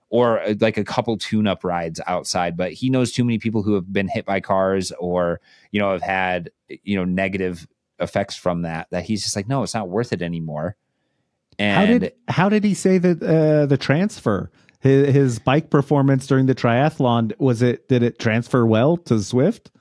[0.10, 3.74] Or uh, like a couple tune-up rides outside, but he knows too many people who
[3.74, 5.42] have been hit by cars or
[5.72, 6.52] you know have had
[6.84, 7.68] you know negative
[8.00, 8.88] effects from that.
[8.92, 10.76] That he's just like, no, it's not worth it anymore.
[11.58, 14.52] And how did how did he say that uh, the transfer?
[14.82, 17.90] His, his bike performance during the triathlon was it?
[17.90, 19.72] Did it transfer well to Zwift?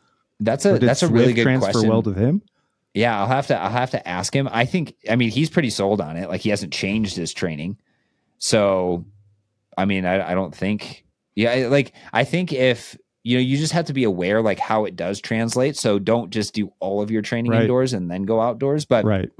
[0.40, 1.90] That's a that's a really good transfer question.
[1.90, 2.40] well to him.
[2.94, 4.48] Yeah, I'll have to I'll have to ask him.
[4.50, 6.28] I think I mean he's pretty sold on it.
[6.28, 7.78] Like he hasn't changed his training.
[8.38, 9.06] So
[9.76, 13.72] I mean I, I don't think yeah like I think if you know you just
[13.72, 15.76] have to be aware like how it does translate.
[15.76, 17.62] So don't just do all of your training right.
[17.62, 18.84] indoors and then go outdoors.
[18.84, 19.30] But right.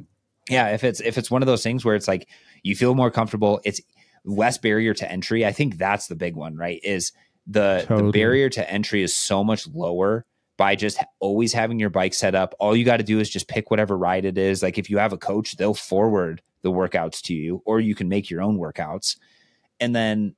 [0.49, 2.29] Yeah, if it's if it's one of those things where it's like
[2.63, 3.81] you feel more comfortable, it's
[4.25, 5.45] less barrier to entry.
[5.45, 6.81] I think that's the big one, right?
[6.83, 7.13] Is
[7.47, 8.07] the totally.
[8.07, 10.25] the barrier to entry is so much lower
[10.63, 12.55] by just always having your bike set up.
[12.61, 14.63] All you got to do is just pick whatever ride it is.
[14.63, 18.09] Like if you have a coach, they'll forward the workouts to you, or you can
[18.09, 19.17] make your own workouts.
[19.81, 20.37] And then,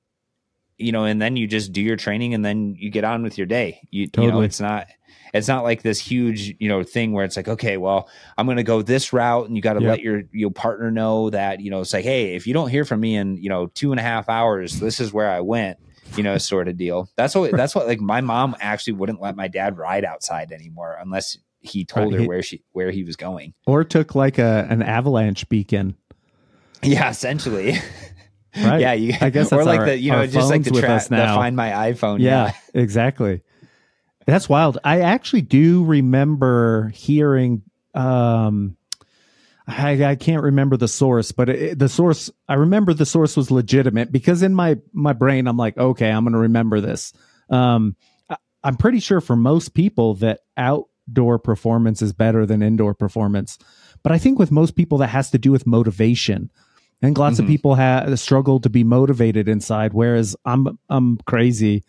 [0.78, 3.36] you know, and then you just do your training and then you get on with
[3.36, 3.86] your day.
[3.90, 4.28] You, totally.
[4.28, 4.86] you know, it's not,
[5.34, 8.08] it's not like this huge, you know, thing where it's like, okay, well,
[8.38, 9.90] I'm going to go this route and you got to yep.
[9.90, 12.86] let your, your partner know that, you know, it's like, Hey, if you don't hear
[12.86, 15.78] from me in, you know, two and a half hours, this is where I went
[16.16, 17.08] you know, sort of deal.
[17.16, 20.96] That's what that's what like my mom actually wouldn't let my dad ride outside anymore
[21.00, 22.22] unless he told right.
[22.22, 23.54] her where she where he was going.
[23.66, 25.96] Or took like a an avalanche beacon.
[26.82, 27.78] Yeah, essentially.
[28.56, 28.80] Right.
[28.80, 31.16] yeah, you, I guess or like our, the you know just like the, tra- the
[31.16, 32.20] find my iPhone.
[32.20, 33.42] Yeah, yeah, exactly.
[34.26, 34.78] That's wild.
[34.84, 37.62] I actually do remember hearing
[37.94, 38.76] um
[39.66, 43.50] I, I can't remember the source, but it, the source I remember the source was
[43.50, 47.12] legitimate because in my my brain I'm like, okay, I'm going to remember this.
[47.48, 47.96] Um,
[48.28, 53.58] I, I'm pretty sure for most people that outdoor performance is better than indoor performance,
[54.02, 56.50] but I think with most people that has to do with motivation.
[57.02, 57.44] I think lots mm-hmm.
[57.44, 61.84] of people have struggle to be motivated inside, whereas I'm I'm crazy.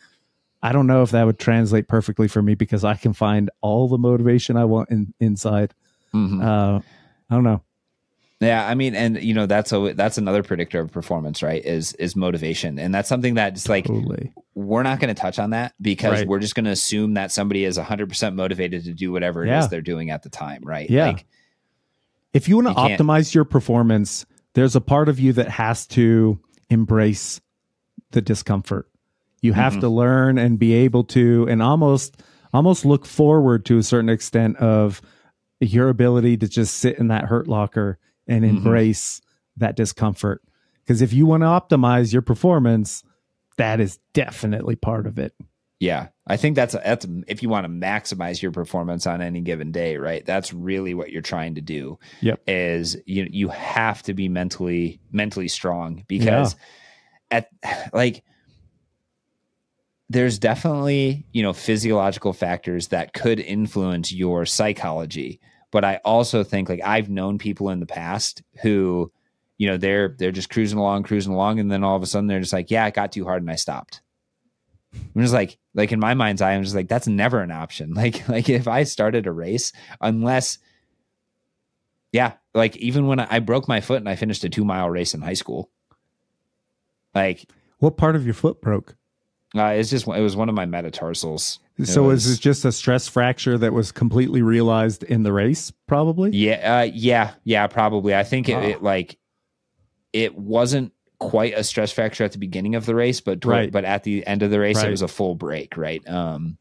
[0.63, 3.87] I don't know if that would translate perfectly for me because I can find all
[3.87, 5.73] the motivation I want in, inside.
[6.13, 6.41] Mm-hmm.
[6.41, 6.79] Uh,
[7.29, 7.61] I don't know.
[8.41, 11.63] Yeah, I mean, and you know that's a that's another predictor of performance, right?
[11.63, 14.33] Is is motivation, and that's something that's like totally.
[14.55, 16.27] we're not going to touch on that because right.
[16.27, 19.47] we're just going to assume that somebody is hundred percent motivated to do whatever it
[19.47, 19.59] yeah.
[19.59, 20.89] is they're doing at the time, right?
[20.89, 21.07] Yeah.
[21.07, 21.25] Like,
[22.33, 26.37] if you want to optimize your performance, there's a part of you that has to
[26.69, 27.39] embrace
[28.11, 28.89] the discomfort.
[29.41, 29.81] You have mm-hmm.
[29.81, 32.21] to learn and be able to, and almost
[32.53, 35.01] almost look forward to a certain extent of
[35.61, 38.57] your ability to just sit in that hurt locker and mm-hmm.
[38.57, 39.21] embrace
[39.57, 40.41] that discomfort.
[40.83, 43.03] Because if you want to optimize your performance,
[43.57, 45.33] that is definitely part of it.
[45.79, 49.71] Yeah, I think that's that's if you want to maximize your performance on any given
[49.71, 50.25] day, right?
[50.25, 51.99] That's really what you're trying to do.
[52.21, 52.41] Yep.
[52.47, 56.55] Is you you have to be mentally mentally strong because
[57.29, 57.49] at
[57.91, 58.23] like
[60.09, 65.39] there's definitely, you know, physiological factors that could influence your psychology,
[65.75, 69.11] but I also think like I've known people in the past who
[69.57, 72.27] you know, they're they're just cruising along, cruising along and then all of a sudden
[72.27, 74.01] they're just like, yeah, it got too hard and I stopped
[75.15, 77.93] I'm just like, like in my mind's eye, I'm just like, that's never an option.
[77.95, 80.57] Like, like if I started a race, unless,
[82.11, 84.89] yeah, like even when I, I broke my foot and I finished a two mile
[84.89, 85.69] race in high school,
[87.13, 88.95] like, what part of your foot broke?
[89.55, 91.59] Uh, it's just it was one of my metatarsals.
[91.77, 95.71] It so was, it just a stress fracture that was completely realized in the race?
[95.87, 96.31] Probably.
[96.31, 97.67] Yeah, uh, yeah, yeah.
[97.67, 98.15] Probably.
[98.15, 99.17] I think it, it like
[100.13, 103.71] it wasn't quite a stress fracture at the beginning of the race, but toward, right.
[103.71, 104.87] but at the end of the race, right.
[104.87, 106.07] it was a full break, right?
[106.07, 106.57] Um,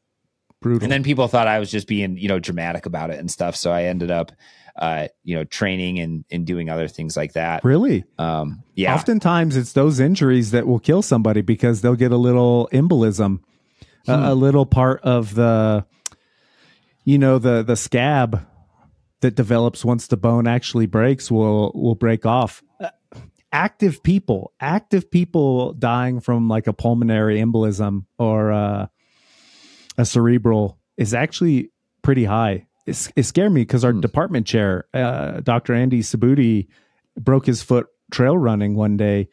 [0.65, 0.85] Brutal.
[0.85, 3.55] And then people thought I was just being, you know, dramatic about it and stuff.
[3.55, 4.33] So I ended up,
[4.77, 7.63] uh, you know, training and and doing other things like that.
[7.65, 8.05] Really?
[8.19, 8.95] Um, yeah.
[8.95, 13.41] Oftentimes, it's those injuries that will kill somebody because they'll get a little embolism,
[14.07, 14.13] hmm.
[14.13, 15.85] a, a little part of the,
[17.05, 18.47] you know, the the scab
[19.21, 22.63] that develops once the bone actually breaks will will break off
[23.55, 28.89] active people, active people dying from like a pulmonary embolism or uh,
[29.97, 31.71] a cerebral is actually
[32.03, 32.67] pretty high.
[32.85, 34.01] It, it scared me because our hmm.
[34.01, 35.73] department chair, uh, Dr.
[35.73, 36.67] Andy Subudhi,
[37.17, 39.29] broke his foot trail running one day,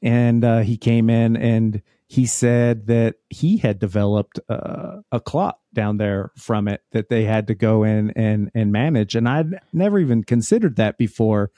[0.00, 5.60] and uh, he came in and he said that he had developed uh, a clot
[5.72, 9.60] down there from it that they had to go in and and manage, and I'd
[9.72, 11.50] never even considered that before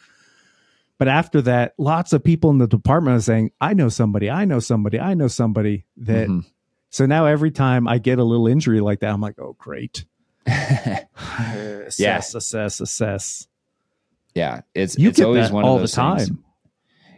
[1.02, 4.44] but after that, lots of people in the department are saying, I know somebody, I
[4.44, 6.28] know somebody, I know somebody that.
[6.28, 6.46] Mm-hmm.
[6.90, 10.04] So now every time I get a little injury like that, I'm like, oh, great.
[10.46, 12.18] assess, yeah.
[12.18, 13.48] assess, assess.
[14.32, 14.60] Yeah.
[14.76, 16.18] It's, you it's always one all of those the time.
[16.18, 16.30] Things.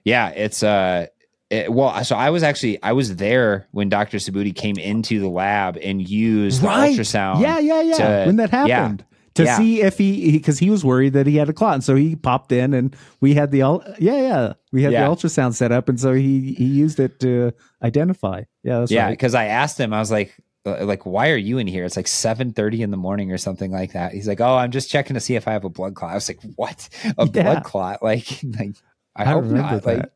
[0.03, 0.29] Yeah.
[0.31, 1.09] It's, uh,
[1.55, 4.19] it, well, so I was actually I was there when Dr.
[4.19, 6.97] Subudhi came into the lab and used right.
[6.97, 7.41] the ultrasound.
[7.41, 7.97] Yeah, yeah, yeah.
[7.97, 9.01] To, when that happened.
[9.01, 9.57] Yeah to yeah.
[9.57, 11.97] see if he because he, he, was worried that he had a clot, and so
[11.97, 15.09] he popped in, and we had the yeah yeah we had yeah.
[15.09, 18.43] the ultrasound set up, and so he he used it to identify.
[18.63, 19.11] Yeah, yeah.
[19.11, 19.43] Because right.
[19.43, 20.37] I asked him, I was like,
[20.67, 21.85] uh, like why are you in here?
[21.85, 24.13] It's like seven thirty in the morning or something like that.
[24.13, 26.13] He's like, oh, I'm just checking to see if I have a blood clot.
[26.13, 26.89] I was like, what?
[27.19, 27.43] A yeah.
[27.43, 28.03] blood clot?
[28.03, 28.77] Like, like
[29.17, 29.83] I, I hope not.
[29.83, 29.87] That.
[29.87, 30.13] Like,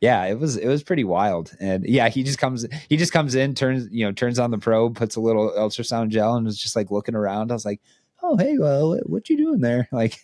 [0.00, 1.52] yeah, it was it was pretty wild.
[1.60, 4.58] And yeah, he just comes he just comes in, turns you know turns on the
[4.58, 7.50] probe, puts a little ultrasound gel, and was just like looking around.
[7.50, 7.80] I was like
[8.22, 10.20] oh hey well what you doing there like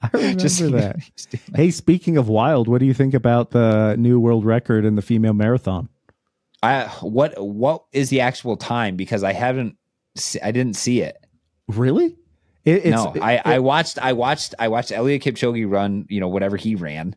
[0.00, 0.96] I remember just, that.
[1.54, 5.02] hey, speaking of wild, what do you think about the new world record in the
[5.02, 5.88] female marathon?
[6.62, 8.96] I what what is the actual time?
[8.96, 9.76] Because I haven't,
[10.42, 11.16] I didn't see it.
[11.68, 12.16] Really?
[12.64, 16.06] It, no, I it, I watched I watched I watched Eliud Kipchoge run.
[16.08, 17.16] You know whatever he ran,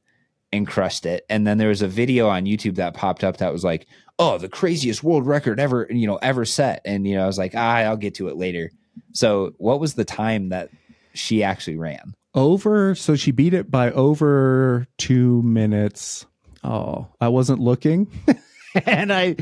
[0.53, 1.25] and crushed it.
[1.29, 3.87] And then there was a video on YouTube that popped up that was like,
[4.19, 6.81] oh, the craziest world record ever you know ever set.
[6.85, 8.71] And you know I was like, ah, I'll get to it later.
[9.13, 10.69] So, what was the time that
[11.13, 12.13] she actually ran?
[12.33, 12.95] Over.
[12.95, 16.25] So she beat it by over two minutes.
[16.63, 18.07] Oh, I wasn't looking,
[18.85, 19.35] and I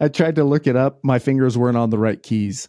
[0.00, 1.02] I tried to look it up.
[1.02, 2.68] My fingers weren't on the right keys.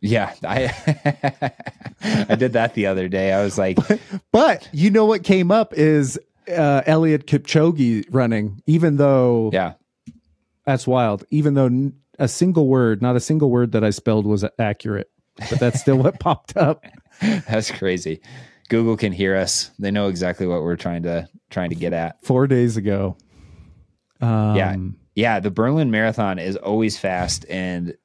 [0.00, 1.52] Yeah, I
[2.28, 3.32] I did that the other day.
[3.32, 8.62] I was like, but, but you know what came up is uh, Eliud Kipchoge running,
[8.66, 9.74] even though yeah,
[10.64, 11.24] that's wild.
[11.30, 15.10] Even though a single word, not a single word that I spelled was accurate
[15.50, 16.84] but that's still what popped up.
[17.20, 18.20] That's crazy.
[18.68, 19.70] Google can hear us.
[19.78, 22.22] They know exactly what we're trying to trying to get at.
[22.24, 23.16] Four days ago.
[24.20, 24.76] Um, yeah,
[25.14, 25.40] yeah.
[25.40, 27.96] The Berlin Marathon is always fast, and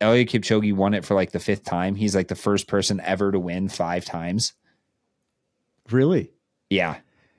[0.00, 1.94] Eliud Kipchoge won it for like the fifth time.
[1.94, 4.52] He's like the first person ever to win five times.
[5.90, 6.32] Really?
[6.68, 6.96] Yeah,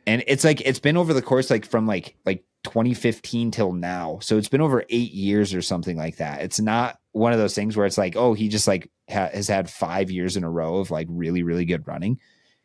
[0.08, 4.20] and it's like it's been over the course like from like like 2015 till now.
[4.22, 6.42] So it's been over eight years or something like that.
[6.42, 9.48] It's not one of those things where it's like, oh, he just like ha- has
[9.48, 12.20] had five years in a row of like really, really good running.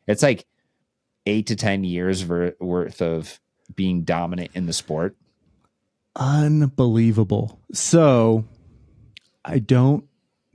[0.06, 0.46] It's like
[1.26, 3.40] eight to 10 years ver- worth of
[3.74, 5.16] being dominant in the sport.
[6.14, 7.60] Unbelievable.
[7.72, 8.44] So
[9.44, 10.04] I don't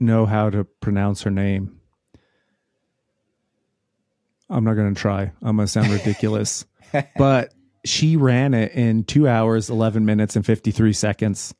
[0.00, 1.80] know how to pronounce her name.
[4.50, 5.32] I'm not going to try.
[5.42, 6.64] I'm going to sound ridiculous.
[7.16, 11.54] But she ran it in two hours, 11 minutes, and 53 seconds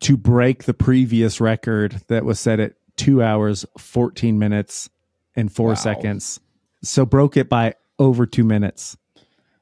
[0.00, 4.88] to break the previous record that was set at two hours, 14 minutes,
[5.34, 5.74] and four wow.
[5.74, 6.40] seconds.
[6.82, 8.96] So broke it by over two minutes.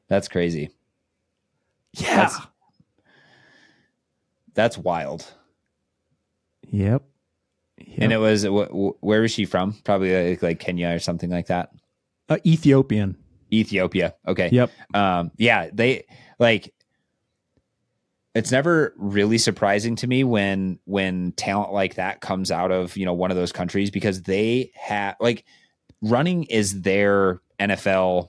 [0.09, 0.71] That's crazy.
[1.95, 2.17] Yeah.
[2.17, 2.39] That's,
[4.55, 5.27] that's wild.
[6.71, 7.03] Yep.
[7.99, 9.75] And it was wh- wh- where was she from?
[9.85, 11.71] Probably like, like Kenya or something like that.
[12.29, 13.17] uh, Ethiopian.
[13.57, 14.15] Ethiopia.
[14.27, 14.49] Okay.
[14.53, 14.71] Yep.
[14.95, 16.05] Um, yeah, they
[16.39, 16.73] like
[18.37, 23.07] it's never really surprising to me when when talent like that comes out of, you
[23.07, 25.45] know, one of those countries because they have like
[26.03, 28.29] running is their NFL,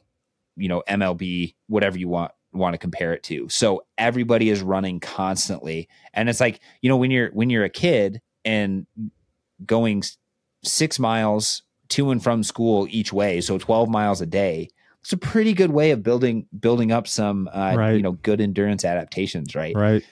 [0.55, 3.49] you know, MLB, whatever you want want to compare it to.
[3.49, 5.89] So everybody is running constantly.
[6.13, 8.88] And it's like, you know, when you're when you're a kid and
[9.65, 10.03] going
[10.63, 14.69] 6 miles to and from school each way, so 12 miles a day,
[15.02, 17.93] it's a pretty good way of building building up some uh, Right.
[17.95, 19.76] you know good endurance adaptations right?
[19.76, 20.04] Right.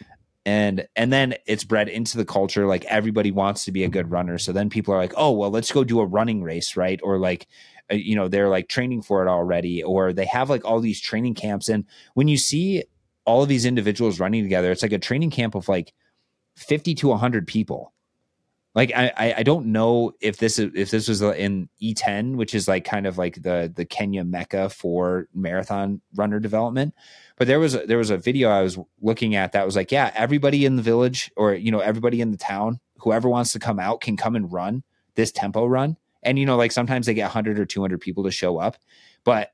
[0.45, 4.11] and and then it's bred into the culture like everybody wants to be a good
[4.11, 6.99] runner so then people are like oh well let's go do a running race right
[7.03, 7.47] or like
[7.91, 11.01] uh, you know they're like training for it already or they have like all these
[11.01, 11.83] training camps and
[12.13, 12.83] when you see
[13.25, 15.93] all of these individuals running together it's like a training camp of like
[16.57, 17.91] 50 to 100 people
[18.75, 22.53] like I, I don't know if this is if this was uh, in Iten, which
[22.53, 26.93] is like kind of like the the Kenya mecca for marathon runner development.
[27.37, 29.93] But there was a, there was a video I was looking at that was like,
[29.93, 33.59] yeah, everybody in the village or you know everybody in the town, whoever wants to
[33.59, 34.83] come out can come and run
[35.15, 35.95] this tempo run.
[36.21, 38.75] And you know, like sometimes they get 100 or 200 people to show up,
[39.23, 39.53] but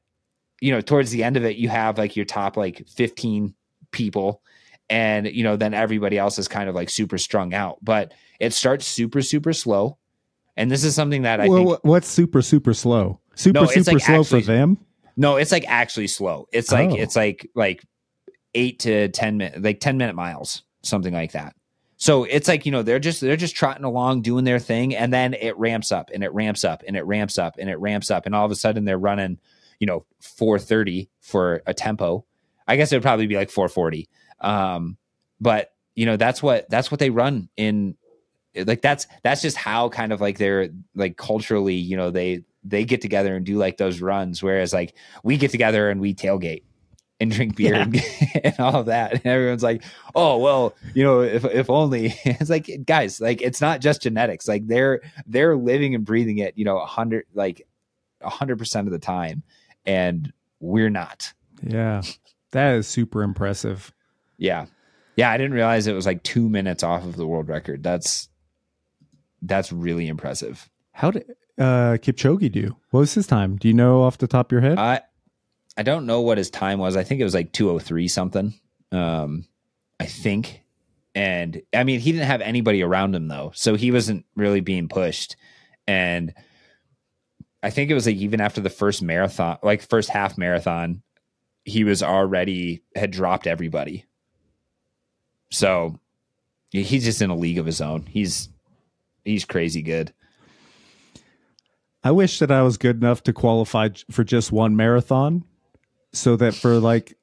[0.61, 3.53] you know, towards the end of it, you have like your top like 15
[3.91, 4.41] people
[4.89, 8.53] and you know then everybody else is kind of like super strung out but it
[8.53, 9.97] starts super super slow
[10.57, 13.19] and this is something that i well, think what's super super slow?
[13.35, 14.77] Super No, super like slow actually- for them.
[15.15, 16.95] no it's like actually slow it's like Oh.
[16.95, 17.83] it's like like
[18.53, 21.55] eight to ten minute like 10 minute miles something like that
[21.95, 25.13] so it's like you know they're just they're just trotting along doing their thing and
[25.13, 28.11] then it ramps up and it ramps up and it ramps up and it ramps
[28.11, 29.37] up and all of a sudden they're running
[29.79, 32.25] you know 430 for a tempo
[32.67, 34.09] i guess it would probably be like 440
[34.41, 34.97] um
[35.39, 37.95] but you know that's what that's what they run in
[38.65, 42.83] like that's that's just how kind of like they're like culturally you know they they
[42.85, 46.63] get together and do like those runs whereas like we get together and we tailgate
[47.19, 47.83] and drink beer Yeah.
[47.83, 48.01] and,
[48.43, 49.83] and all of that and everyone's like
[50.15, 54.47] oh well you know if if only it's like guys like it's not just genetics
[54.47, 57.65] like they're they're living and breathing it you know a hundred like
[58.21, 59.43] a hundred percent of the time
[59.85, 61.33] and we're not
[61.63, 62.01] Yeah.
[62.51, 63.93] That is super impressive.
[64.41, 64.65] Yeah
[65.15, 68.27] yeah i didn't realize it was like two minutes off of the world record that's
[69.41, 71.25] that's really impressive How did
[71.57, 72.75] uh Kipchoge do?
[72.89, 73.57] What was his time?
[73.57, 74.77] Do you know off the top of your head?
[74.77, 75.01] I
[75.77, 76.95] I don't know what his time was.
[76.95, 78.53] I think it was like 203 something.
[78.91, 79.45] Um
[79.99, 80.63] I think.
[81.13, 83.51] And I mean, he didn't have anybody around him though.
[83.53, 85.35] So he wasn't really being pushed.
[85.87, 86.33] And
[87.61, 91.03] I think it was like even after the first marathon, like first half marathon,
[91.63, 94.05] he was already had dropped everybody.
[95.51, 95.99] So
[96.71, 98.05] he's just in a league of his own.
[98.07, 98.49] He's
[99.23, 100.13] he's crazy good.
[102.03, 105.43] I wish that I was good enough to qualify for just one marathon
[106.13, 107.15] so that for like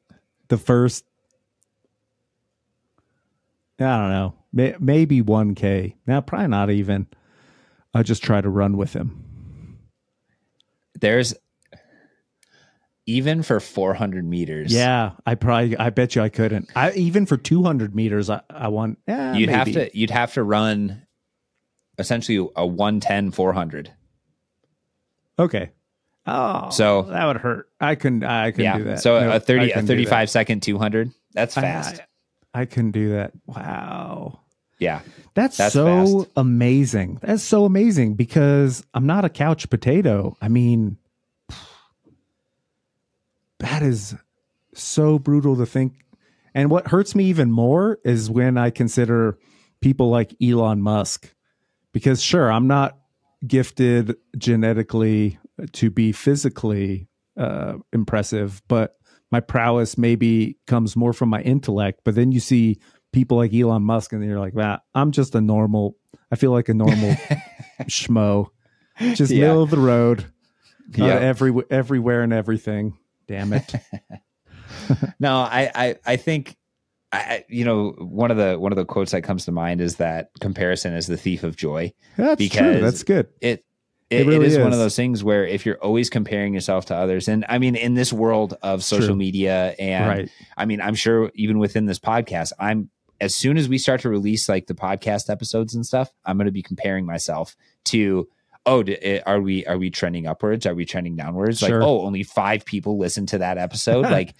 [0.48, 1.04] the first
[3.80, 5.94] I don't know, may, maybe 1k.
[6.06, 7.06] Now probably not even.
[7.94, 9.78] I'll just try to run with him.
[11.00, 11.34] There's
[13.08, 14.70] even for 400 meters.
[14.72, 16.70] Yeah, I probably I bet you I couldn't.
[16.76, 20.42] I even for 200 meters I I want eh, you'd have to you'd have to
[20.44, 21.06] run
[21.98, 23.92] essentially a 110 400
[25.38, 25.70] Okay.
[26.26, 27.68] Oh, So- that would hurt.
[27.80, 29.00] I couldn't I couldn't yeah do that.
[29.00, 32.00] so No, a 30 I a 35 second 200 that's fast
[32.54, 33.32] I, I couldn't do that.
[33.46, 34.40] Wow.
[34.78, 35.00] yeah
[35.34, 36.30] That's, That's so fast.
[36.36, 37.18] amazing.
[37.22, 40.36] That's so amazing because I'm not a couch potato.
[40.42, 40.98] I mean,
[43.60, 44.14] that is
[44.74, 45.94] so brutal to think.
[46.54, 49.38] And what hurts me even more is when I consider
[49.80, 51.34] people like Elon Musk,
[51.92, 52.98] because sure, I'm not
[53.46, 55.38] gifted genetically
[55.72, 58.96] to be physically uh, impressive, but
[59.30, 62.00] my prowess maybe comes more from my intellect.
[62.04, 62.80] But then you see
[63.12, 65.96] people like Elon Musk, and you're like, "Wow, I'm just a normal.
[66.32, 67.14] I feel like a normal
[67.82, 68.48] schmo,
[69.14, 69.48] just Yeah.
[69.48, 70.20] middle of the road,
[70.98, 72.98] uh, yeah every everywhere and everything.
[73.28, 73.74] Damn it!
[75.20, 76.56] no i i i think
[77.10, 79.96] I, you know, one of the one of the quotes that comes to mind is
[79.96, 81.92] that comparison is the thief of joy.
[82.18, 82.80] That's true.
[82.80, 83.28] That's good.
[83.40, 83.64] It
[84.10, 86.86] It it, really it is, one of those things where if you're always comparing yourself
[86.86, 89.16] to others, and I mean, in this world of social True.
[89.16, 90.30] media, and right.
[90.56, 94.08] I mean, I'm sure even within this podcast, I'm as soon as we start to
[94.08, 97.56] release like the podcast episodes and stuff, I'm going to be comparing myself
[97.86, 98.28] to
[98.68, 100.66] oh, d- eh, are we are we trending upwards?
[100.66, 101.58] Are we trending downwards?
[101.58, 101.80] Sure.
[101.80, 104.02] Like oh, only five people listen to that episode.
[104.02, 104.34] like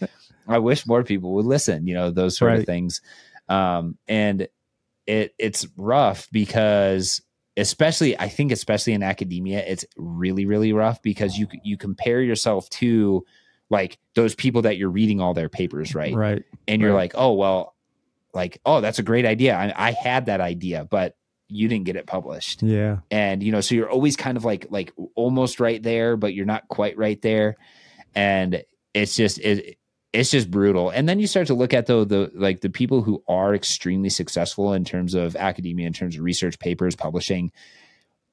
[0.47, 1.87] I wish more people would listen.
[1.87, 2.61] You know those sort Right.
[2.61, 3.01] of things.
[3.49, 4.47] Um, and
[5.07, 7.22] it it's rough because
[7.57, 12.68] especially I think especially in academia, it's really really rough because you you compare yourself
[12.70, 13.24] to
[13.70, 16.14] like those people that you're reading all their papers, right?
[16.14, 16.45] Right.
[16.66, 17.12] And you're right.
[17.12, 17.74] like, oh well,
[18.33, 19.57] like oh that's a great idea.
[19.57, 21.16] I, I had that idea, but
[21.49, 22.62] you didn't get it published.
[22.62, 22.99] Yeah.
[23.11, 26.46] And you know, so you're always kind of like like almost right there, but you're
[26.46, 27.57] not quite right there.
[28.14, 28.62] And
[28.94, 29.78] it's just it
[30.12, 30.90] it's just brutal.
[30.90, 34.09] And then you start to look at though the like the people who are extremely
[34.11, 37.51] successful in terms of academia, in terms of research papers, publishing,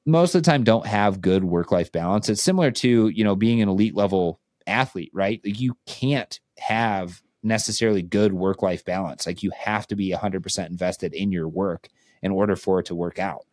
[0.04, 2.28] most of the time don't have good work life balance.
[2.28, 5.40] It's similar to you know being an elite level athlete, right?
[5.44, 9.26] Like you can't have necessarily good work life balance.
[9.26, 11.88] Like you have to be 100% invested in your work
[12.26, 13.46] in order for it to work out.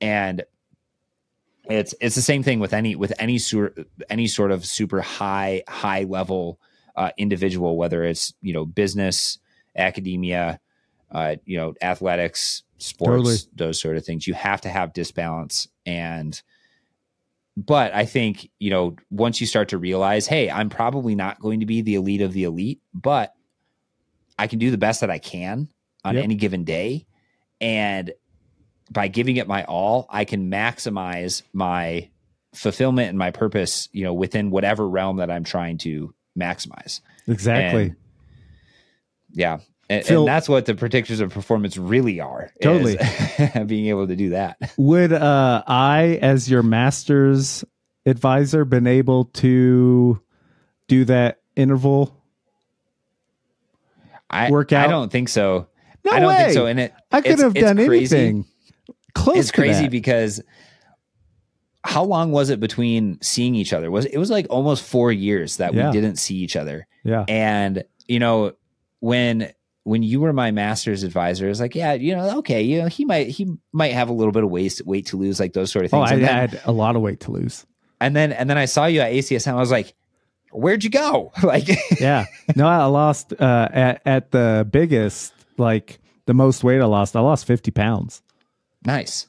[0.00, 0.42] And
[1.70, 3.78] it's it's the same thing with any with any sort
[4.10, 6.58] any sort of super high high level
[6.96, 9.38] uh, individual, whether it's you know business,
[9.76, 10.58] academia,
[11.12, 13.36] uh, you know athletics, sports, Totally.
[13.54, 14.26] those sort of things.
[14.26, 16.40] You have to have disbalance, and
[17.56, 21.60] but I think you know once you start to realize, hey, I'm probably not going
[21.60, 23.32] to be the elite of the elite, but
[24.38, 25.68] I can do the best that I can
[26.04, 26.24] on Yep.
[26.24, 27.06] any given day,
[27.60, 28.12] and
[28.90, 32.10] by giving it my all, I can maximize my
[32.54, 37.00] fulfillment and my purpose, you know, within whatever realm that I'm trying to maximize.
[37.26, 37.82] Exactly.
[37.84, 37.96] And-
[39.32, 39.58] Yeah.
[39.90, 42.50] And, Phil- and that's what the predictors of performance really are.
[42.58, 43.64] is Totally.
[43.66, 44.56] being able to do that.
[44.78, 47.64] Would uh, I, as your master's
[48.06, 50.22] advisor, been able to
[50.88, 52.16] do that interval?
[54.30, 54.86] I Workout?
[54.86, 55.68] I don't think so.
[56.04, 56.36] No I don't way.
[56.44, 56.66] think so.
[56.66, 58.16] And it I could it's- have it's done crazy.
[58.16, 58.46] anything.
[59.14, 59.36] Close.
[59.38, 59.90] it's crazy that.
[59.90, 60.42] because
[61.84, 63.90] how long was it between seeing each other?
[63.90, 65.86] Was it was like almost four years that Yeah.
[65.86, 66.86] we didn't see each other.
[67.04, 67.24] yeah.
[67.28, 68.52] And you know,
[69.00, 69.52] when
[69.84, 73.04] when you were my master's advisor, it's like, yeah, you know, okay, you know, he
[73.04, 75.84] might he might have a little bit of waste weight to lose, like those sort
[75.84, 76.02] of things.
[76.06, 76.22] Oh, things.
[76.22, 77.66] I then, had a lot of weight to lose.
[78.00, 79.52] and then and then I saw you at ACSM.
[79.52, 79.94] I was like,
[80.52, 81.32] where'd you go?
[81.42, 81.68] like,
[82.00, 82.24] Yeah.
[82.56, 87.16] No, I lost uh, at at the biggest, like the most weight I lost.
[87.16, 88.22] I lost fifty pounds.
[88.84, 89.28] nice.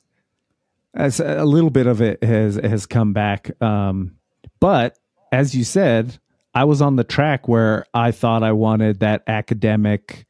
[0.94, 4.16] As a little bit of it has has come back, um,
[4.62, 4.98] but
[5.32, 6.18] as you said,
[6.54, 10.26] I was on the track where I thought I wanted that academic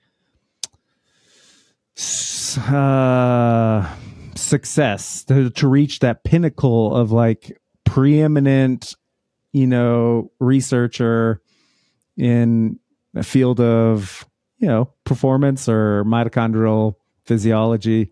[2.68, 3.96] uh,
[4.36, 8.96] success to, to reach that pinnacle of like preeminent,
[9.54, 11.42] you know, researcher
[12.18, 12.80] in
[13.14, 16.96] a field of you know performance or mitochondrial
[17.26, 18.12] physiology,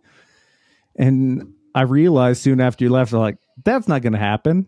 [0.95, 4.67] and I realized soon after you left, I'm like, that's not going to happen.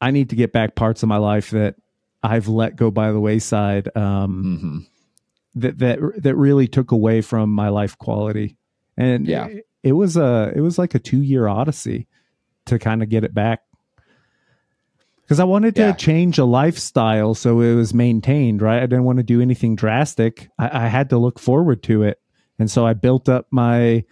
[0.00, 1.74] I need to get back parts of my life that
[2.22, 3.88] I've let go by the wayside.
[3.96, 4.78] Um, hmm
[5.54, 8.56] that that that really took away from my life quality,
[8.96, 9.46] and Yeah.
[9.46, 12.06] it, it was a it was like a two year odyssey
[12.66, 13.62] to kind of get it back.
[15.28, 15.92] Because I wanted to Yeah.
[15.92, 18.82] change a lifestyle so it was maintained, right?
[18.82, 20.48] I didn't want to do anything drastic.
[20.58, 22.18] I, I had to look forward to it,
[22.58, 24.04] and so I built up my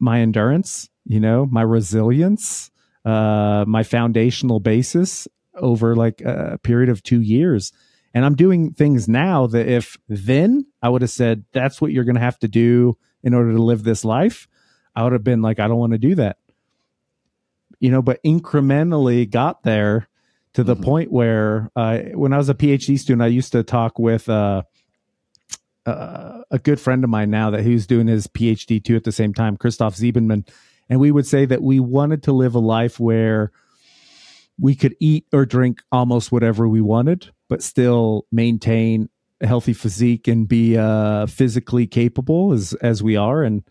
[0.00, 2.70] my endurance, you know, my resilience,
[3.04, 7.70] uh, my foundational basis over like a period of two years.
[8.14, 12.04] And I'm doing things now that if then I would have said, that's what you're
[12.04, 14.48] going to have to do in order to live this life,
[14.96, 16.38] I would have been like, I don't want to do that.
[17.80, 20.08] You know, but incrementally got there
[20.54, 20.82] to the Mhm.
[20.82, 24.62] point where uh, when I was a PhD student, I used to talk with uh,
[25.86, 29.04] uh, a good friend of mine now that he was doing his PhD too at
[29.04, 30.46] the same time, Christoph Siebenmann.
[30.88, 33.50] And we would say that we wanted to live a life where
[34.60, 39.08] we could eat or drink almost whatever we wanted, but still maintain
[39.40, 43.42] a healthy physique and be uh, physically capable as as we are.
[43.42, 43.64] And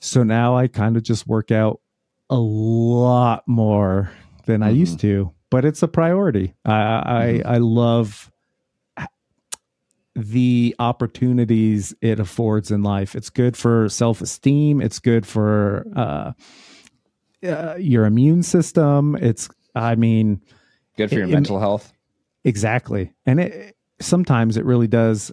[0.00, 1.80] so now I kind of just work out
[2.28, 4.10] a lot more
[4.46, 4.76] than I Mhm.
[4.76, 6.54] used to, but it's a priority.
[6.64, 7.54] I I.
[7.54, 8.30] I love
[10.16, 13.14] the opportunities it affords in life.
[13.14, 14.80] It's good for self esteem.
[14.80, 16.32] It's good for uh,
[17.46, 19.16] uh, your immune system.
[19.16, 20.42] It's, I mean,
[20.96, 21.92] Good for your It- it- mental health.
[22.44, 23.12] exactly.
[23.24, 25.30] And it sometimes it really does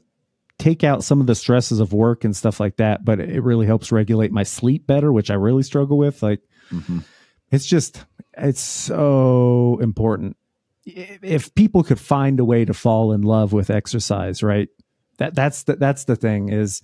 [0.60, 3.66] take out some of the stresses of work and stuff like that, but it really
[3.66, 6.22] helps regulate my sleep better, which I really struggle with.
[6.24, 6.42] Like,
[6.72, 7.04] Mhm.
[7.52, 8.06] It's just
[8.38, 10.38] it's so important
[10.86, 14.70] if people could find a way to fall in love with exercise right
[15.18, 16.82] that that's the that's the thing is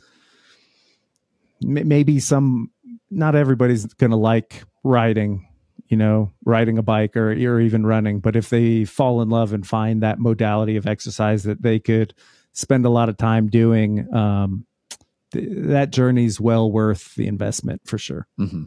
[1.61, 2.71] maybe some
[3.09, 5.47] not everybody's gonna like riding
[5.87, 9.53] you know riding a bike or or even running but if they fall in love
[9.53, 12.13] and find that modality of exercise that they could
[12.51, 14.65] spend a lot of time doing um
[15.33, 18.27] th- that journey's well worth the investment for sure.
[18.39, 18.65] Mm-hmm.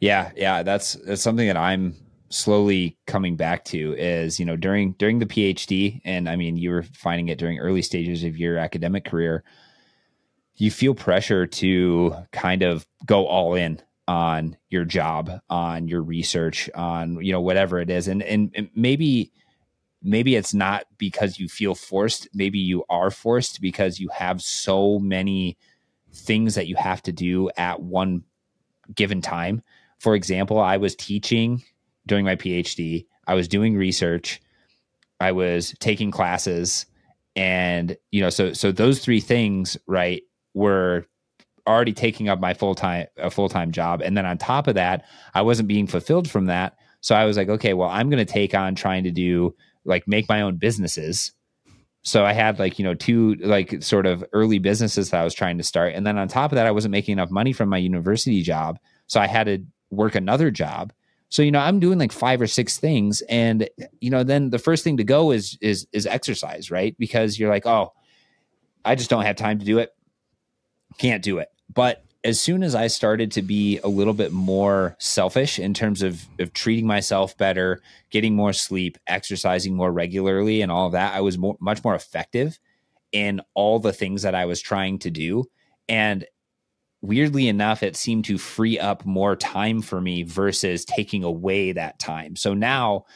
[0.00, 1.94] Yeah, yeah, that's that's something that I'm
[2.30, 6.70] slowly coming back to is you know during during the PhD, and I mean you
[6.70, 9.44] were finding it during early stages of your academic career.
[10.56, 16.70] You feel pressure to kind of go all in on your job, on your research,
[16.74, 19.32] on you know whatever it is, and and, and maybe
[20.02, 24.98] maybe it's not because you feel forced maybe you are forced because you have so
[24.98, 25.58] many
[26.10, 28.22] things that you have to do at one
[28.94, 29.62] given time
[30.00, 31.62] for example i was teaching
[32.06, 34.40] during my phd i was doing research
[35.20, 36.86] i was taking classes
[37.36, 40.22] and you know so so those three things right
[40.54, 41.06] were
[41.68, 45.42] already taking up my full-time a full-time job and then on top of that i
[45.42, 48.54] wasn't being fulfilled from that so i was like okay well i'm going to take
[48.54, 51.32] on trying to do like make my own businesses.
[52.02, 55.34] So I had like, you know, two like sort of early businesses that I was
[55.34, 55.94] trying to start.
[55.94, 58.78] And then on top of that, I wasn't making enough money from my university job.
[59.06, 60.92] So I had to work another job.
[61.28, 63.22] So, you know, I'm doing like five or six things.
[63.28, 63.68] And,
[64.00, 66.96] you know, then the first thing to go is is is exercise, right?
[66.98, 67.92] Because you're like, oh,
[68.84, 69.94] I just don't have time to do it.
[70.98, 71.48] Can't do it.
[71.72, 76.02] But as soon as I started to be a little bit more selfish in terms
[76.02, 77.80] of, of treating myself better,
[78.10, 81.94] getting more sleep, exercising more regularly, and all of that, I was more, much more
[81.94, 82.58] effective
[83.12, 85.44] in all the things that I was trying to do.
[85.88, 86.26] And
[87.02, 91.98] weirdly enough, it seemed to free up more time for me versus taking away that
[91.98, 92.36] time.
[92.36, 93.06] So now,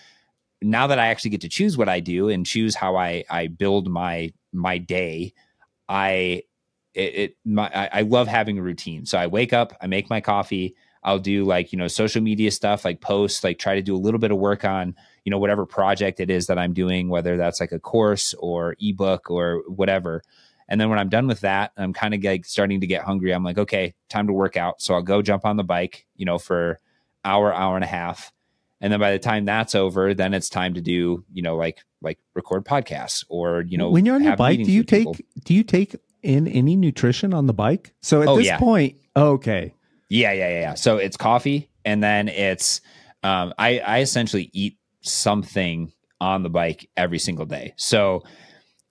[0.63, 3.49] now that I actually get to choose what I do and choose how I, I
[3.49, 5.35] build my my day,
[5.89, 6.43] I
[6.95, 9.05] it, it my, I, I love having a routine.
[9.05, 10.75] So I wake up, I make my coffee.
[11.03, 13.99] I'll do like, you know, social media stuff, like posts, like try to do a
[13.99, 17.37] little bit of work on, you know, whatever project it is that I'm doing, whether
[17.37, 20.23] that's like a course or ebook or whatever.
[20.69, 23.33] And then when I'm done with that, I'm kind of like starting to get hungry.
[23.33, 24.81] I'm like, okay, time to work out.
[24.81, 26.81] So I'll go jump on the bike, you know, for
[27.25, 28.33] hour, hour and a half.
[28.81, 31.85] And then by the time that's over, then it's time to do, you know, like
[32.03, 35.17] like record podcasts or, you know, when you're on your bike, do you take people.
[35.45, 37.95] do you take in any nutrition on the bike?
[38.03, 38.59] So at oh, this yeah.
[38.59, 39.75] point, okay.
[40.11, 40.75] Yeah, yeah, yeah, yeah.
[40.75, 42.81] So it's coffee and then it's
[43.23, 47.75] um I I essentially eat something on the bike every single day.
[47.77, 48.23] So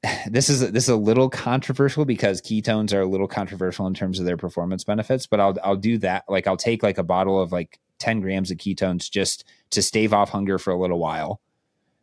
[0.28, 4.20] this is this is a little controversial because ketones are a little controversial in terms
[4.20, 6.26] of their performance benefits, but I'll I'll do that.
[6.28, 10.14] Like I'll take like a bottle of like 10 grams of ketones just to stave
[10.14, 11.40] off hunger for a little while.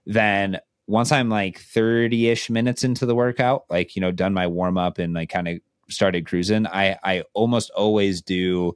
[0.07, 4.47] Then once I'm like 30 ish minutes into the workout, like, you know, done my
[4.47, 8.73] warm up and like kind of started cruising, I, I almost always do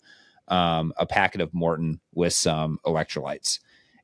[0.49, 3.59] um, a packet of Maurten with some electrolytes.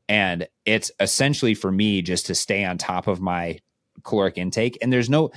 [0.09, 3.61] And it's essentially for me just to stay on top of my
[4.05, 4.78] caloric intake.
[4.82, 5.30] And there's no,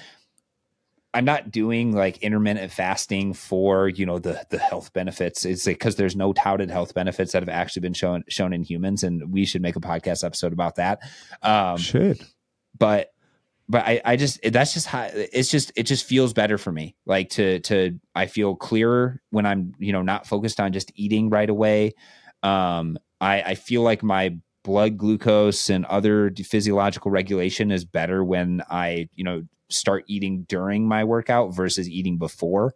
[1.14, 5.45] I'm not doing like intermittent fasting for you know the the health benefits.
[5.45, 8.64] It's because like, there's no touted health benefits that have actually been shown shown in
[8.64, 10.99] humans, and we should make a podcast episode about that.
[11.43, 12.26] Um, should
[12.78, 13.09] but
[13.70, 16.95] but I, I just that's just how it's just it just feels better for me
[17.05, 21.30] like to to i feel clearer when i'm you know not focused on just eating
[21.30, 21.93] right away
[22.43, 28.61] um i i feel like my blood glucose and other physiological regulation is better when
[28.70, 32.74] i you know start eating during my workout versus eating before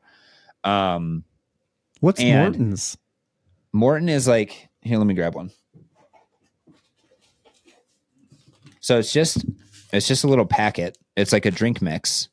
[0.63, 1.23] um
[1.99, 2.97] what's Maurten's?
[3.71, 5.51] Morton is like here let me grab one
[8.79, 9.45] so it's just
[9.91, 10.97] it's just a little packet.
[11.15, 12.29] It's like a drink mix.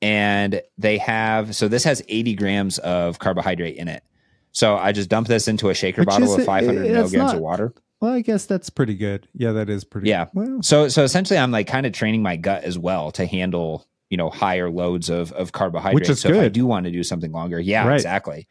[0.00, 4.02] And they have, so this has 80 grams of carbohydrate in it.
[4.50, 7.40] So I just dump this into a shaker Which bottle of 500 milligrams not, of
[7.40, 7.72] water.
[8.02, 9.28] Well, I guess that's pretty good.
[9.32, 10.08] Yeah, that is pretty.
[10.08, 10.26] Yeah.
[10.34, 10.60] Well.
[10.60, 14.16] So, so essentially, I'm like kind of training my gut as well to handle you
[14.16, 15.94] know higher loads of of carbohydrates.
[15.94, 16.38] Which is so good.
[16.38, 17.94] If I do want to do something longer, yeah, right.
[17.94, 18.48] exactly.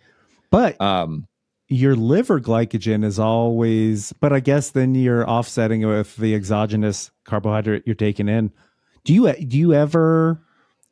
[0.52, 1.28] But um,
[1.68, 7.84] your liver glycogen is always, but I guess then you're offsetting with the exogenous carbohydrate
[7.86, 8.54] you're taking in.
[9.04, 10.41] Do you do you ever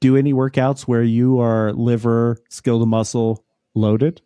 [0.01, 4.22] do any workouts where you are liver skeletal muscle loaded?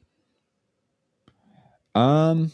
[1.94, 2.52] Um,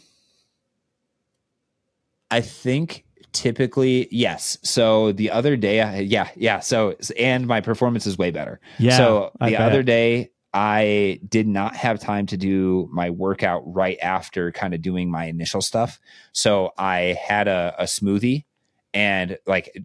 [2.30, 4.58] I think typically yes.
[4.62, 6.60] So the other day, I, yeah, yeah.
[6.60, 8.60] So and my performance is way better.
[8.78, 8.96] Yeah.
[8.96, 14.50] So the other day, I did not have time to do my workout right after
[14.50, 16.00] kind of doing my initial stuff.
[16.32, 18.44] So I had a, a smoothie
[18.92, 19.84] and like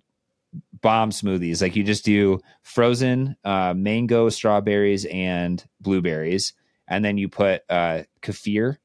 [0.82, 1.62] bomb smoothies.
[1.62, 6.54] Like you just do frozen uh, mango, strawberries, and blueberries.
[6.88, 8.78] And then you put uh, kefir.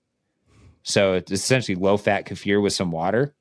[0.82, 3.34] So it's essentially low fat kefir with some water.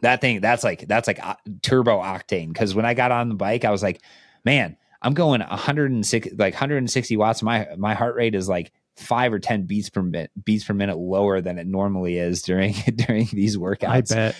[0.00, 2.54] That thing, that's like, that's like uh, turbo octane.
[2.54, 4.00] Cause when I got on the bike, I was like,
[4.44, 7.42] man, I'm going 106 like 160 watts.
[7.42, 10.98] My my heart rate is like five or ten beats per minute beats per minute
[10.98, 14.12] lower than it normally is during during these workouts.
[14.12, 14.36] I bet.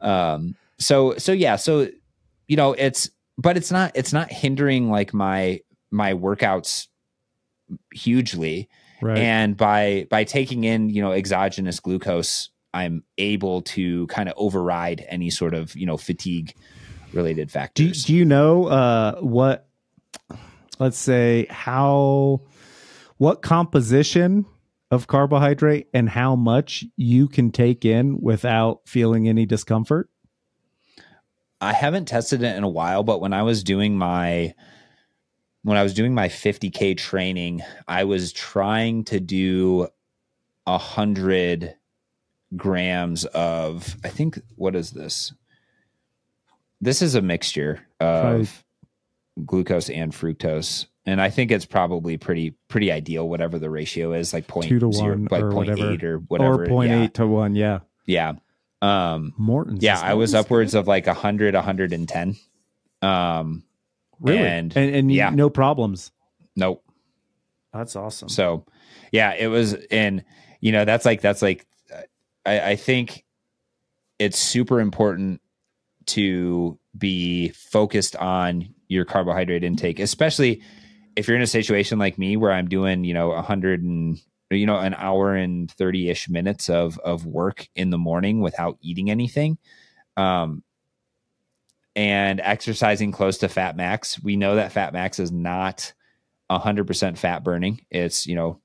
[0.00, 1.88] Um so so yeah, so
[2.48, 6.88] you know, it's but it's not it's not hindering like my my workouts
[7.92, 8.68] hugely.
[9.00, 9.18] Right.
[9.18, 15.06] And by by taking in, you know, exogenous glucose, I'm able to kind of override
[15.08, 16.54] any sort of, you know, fatigue
[17.12, 18.04] related do, factors.
[18.04, 19.68] do you know uh, what,
[20.80, 22.42] let's say, how,
[23.16, 24.44] what composition
[24.90, 30.10] of carbohydrate and how much you can take in without feeling any discomfort?
[31.60, 34.52] I haven't tested it in a while, but when I was doing my
[35.62, 39.88] when I was doing my 50k training, I was trying to do
[40.66, 41.74] a hundred
[42.56, 45.32] grams of I think what is this?
[46.80, 48.64] This is a mixture of
[49.44, 50.86] glucose and fructose.
[51.06, 54.78] And I think it's probably pretty pretty ideal, whatever the ratio is, like point Two
[54.78, 55.92] to zero, one like or point whatever.
[55.92, 56.64] eight or whatever.
[56.64, 57.06] or 0.8 yeah.
[57.08, 57.78] to 1, yeah.
[58.06, 58.32] yeah.
[58.80, 59.82] Um Maurten's.
[59.82, 62.36] yeah, I was upwards of like 100, 110.
[63.02, 63.64] Um,
[64.20, 64.38] Really?
[64.38, 65.30] and- And, and, yeah.
[65.30, 66.10] no problems.
[66.56, 66.82] nope.
[67.72, 68.28] That's awesome.
[68.28, 68.64] So,
[69.10, 70.24] yeah, it was, and
[70.60, 71.66] you know, that's like that's like,
[72.44, 73.24] I, I think
[74.18, 75.40] it's super important
[76.06, 80.62] to be focused on your carbohydrate intake, especially
[81.16, 84.20] if you're in a situation like me where I'm doing, you know, a hundred and
[84.50, 88.78] you know, an hour and 30 ish minutes of, of work in the morning without
[88.80, 89.58] eating anything.
[90.16, 90.62] Um,
[91.96, 94.22] and exercising close to fat max.
[94.22, 95.92] We know that fat max is not
[96.50, 97.84] 100% fat burning.
[97.90, 98.60] It's, you know,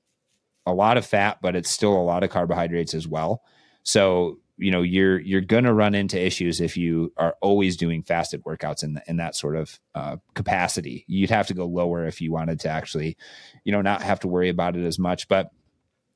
[0.66, 3.42] a lot of fat, but it's still a lot of carbohydrates as well.
[3.82, 8.02] So, you know, you're you're going to run into issues if you are always doing
[8.02, 11.04] fasted workouts in the, in that sort of uh, capacity.
[11.08, 13.16] You'd have to go lower if you wanted to actually,
[13.64, 15.28] you know, not have to worry about it as much.
[15.28, 15.50] But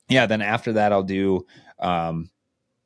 [0.09, 1.45] yeah, then after that, I'll do
[1.79, 2.29] um,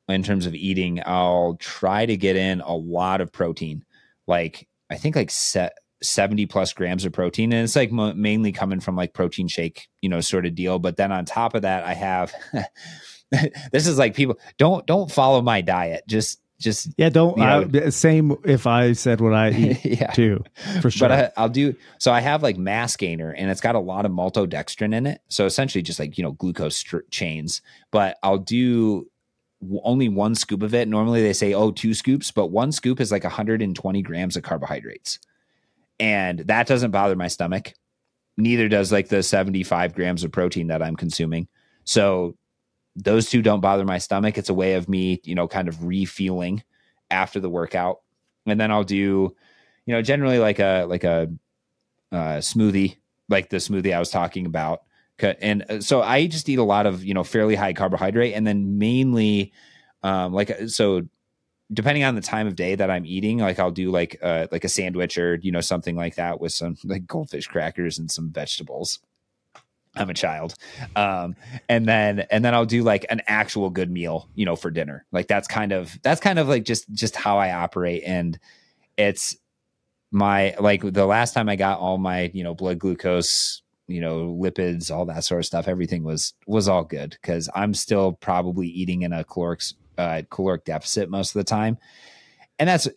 [0.08, 1.02] in terms of eating.
[1.06, 3.84] I'll try to get in a lot of protein,
[4.28, 8.52] like I think like set 70 plus grams of protein and it's like mo- mainly
[8.52, 11.64] coming from like protein shake you know sort of deal but then on top of
[11.64, 12.34] that i have
[13.72, 17.38] this is like people don't don't follow my diet just just yeah, don't.
[17.38, 20.44] you know- I, same if I said what I eat yeah too,
[20.82, 21.08] for sure.
[21.08, 22.12] but I, I'll do so.
[22.12, 25.22] I have like mass gainer, and it's got a lot of maltodextrin in it.
[25.30, 27.62] So essentially, just like you know, glucose chains.
[27.92, 29.10] But I'll do
[29.84, 30.88] only one scoop of it.
[30.88, 35.20] Normally, they say oh two scoops, but one scoop is like 120 grams of carbohydrates,
[35.98, 37.74] and that doesn't bother my stomach.
[38.36, 41.48] Neither does like the 75 grams of protein that I'm consuming.
[41.84, 42.36] So
[43.04, 44.38] those two don't bother my stomach.
[44.38, 46.64] It's a way of me, you know, kind of refueling
[47.10, 48.02] after the workout.
[48.46, 49.36] And then I'll do,
[49.86, 51.32] you know, generally like a like a
[52.12, 52.98] uh, smoothie,
[53.30, 54.84] like the smoothie I was talking about.
[55.22, 58.46] And uh, so I just eat a lot of, you know, fairly high carbohydrate and
[58.46, 59.54] then mainly
[60.02, 61.02] um like so
[61.74, 64.64] depending on the time of day that I'm eating, like I'll do like uh like
[64.64, 68.32] a sandwich or, you know, something like that with some like goldfish crackers and some
[68.32, 69.00] vegetables.
[69.96, 70.56] I'm a child.
[70.96, 71.36] Um,
[71.68, 75.06] and then and then I'll do like an actual good meal, you know, for dinner.
[75.12, 78.04] Like that's kind of that's kind of like just just how I operate.
[78.06, 78.40] And
[78.98, 79.36] it's
[80.12, 84.38] my like the last time I got all my, you know, blood glucose, you know,
[84.40, 88.68] lipids, all that sort of stuff, everything was was all good because I'm still probably
[88.68, 89.62] eating in a caloric
[89.98, 91.78] uh caloric deficit most of the time.
[92.60, 92.88] And that's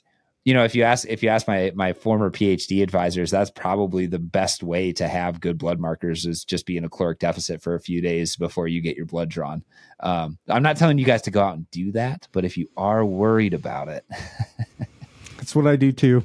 [0.45, 4.07] you know, if you ask if you ask my my former PhD advisors, that's probably
[4.07, 7.63] the best way to have good blood markers is just be in a caloric deficit
[7.63, 9.63] for a few days before you get your blood drawn.
[10.01, 12.69] Um, I'm not telling you guys to go out and do that, but if you
[12.77, 14.05] are worried about it,
[15.37, 16.25] That's what I do too.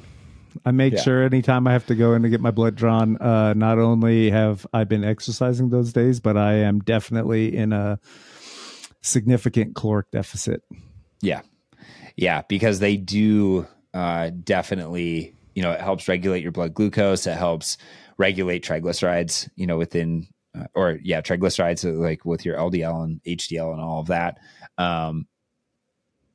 [0.64, 1.00] I make Yeah.
[1.02, 4.30] sure anytime I have to go in to get my blood drawn, uh, not only
[4.30, 7.98] have I been exercising those days, but I am definitely in a
[9.00, 10.62] significant caloric deficit.
[11.20, 11.42] Yeah.
[12.16, 12.42] Yeah.
[12.48, 13.66] Because they do
[13.98, 17.26] uh, definitely, you know, it helps regulate your blood glucose.
[17.26, 17.78] It helps
[18.16, 23.20] regulate triglycerides, you know, within, uh, or yeah, triglycerides uh, like with your LDL and
[23.24, 24.38] HDL and all of that.
[24.78, 25.26] Um,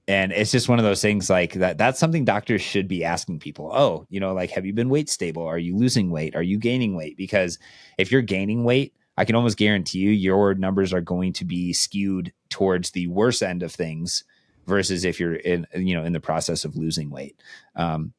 [0.10, 1.78] and it's just one of those things like that.
[1.78, 3.72] That's something doctors should be asking people.
[3.74, 5.48] Oh, you know, like, have you been weight stable?
[5.48, 6.36] Are you losing weight?
[6.36, 7.16] Are you gaining weight?
[7.16, 7.60] Because
[7.98, 11.72] if you're gaining weight, I can almost guarantee you your numbers are going to be
[11.72, 14.26] skewed towards the worse end of things
[14.66, 17.36] versus if you're in you know in the process of losing weight.
[17.76, 18.14] Um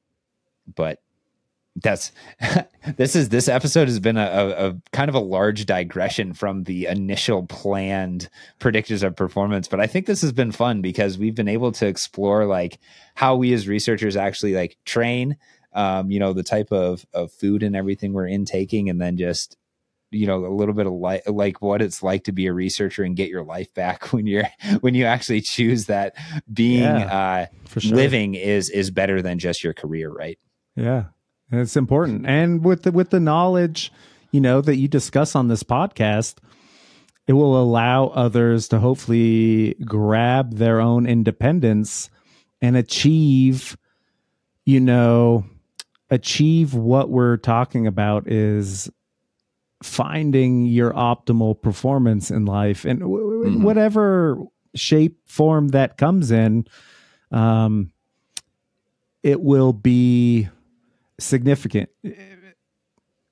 [0.75, 1.01] but
[1.77, 2.13] that's
[2.97, 6.65] this is this episode has been a, a, a kind of a large digression from
[6.65, 8.29] the initial planned
[8.61, 9.69] predictors of performance.
[9.69, 12.79] But i think this has been fun because we've been able to explore like
[13.15, 15.37] how we as researchers actually like train
[15.75, 19.57] um, you know, the type of, of food and everything we're intaking, and then just,
[20.15, 23.03] you know, a little bit of like, like what it's like to be a researcher
[23.03, 24.49] and get your life back when you're,
[24.81, 26.15] when you actually choose that
[26.53, 27.97] being, yeah, uh, sure.
[27.97, 30.11] living is, is better than just your career.
[30.11, 30.39] Right.
[30.77, 31.05] Yeah.
[31.53, 32.27] It's important.
[32.27, 33.93] And with the, with the knowledge,
[34.33, 36.37] you know, that you discuss on this podcast,
[37.27, 42.11] it will allow others to hopefully grab their own independence
[42.61, 43.77] and achieve,
[44.65, 45.45] you know,
[46.11, 48.91] achieve what we're talking about is
[49.85, 53.63] finding your optimal performance in life and w- mm-hmm.
[53.63, 54.43] whatever
[54.75, 56.67] shape form that comes in
[57.31, 57.93] um
[59.23, 60.49] it will be
[61.21, 61.91] significant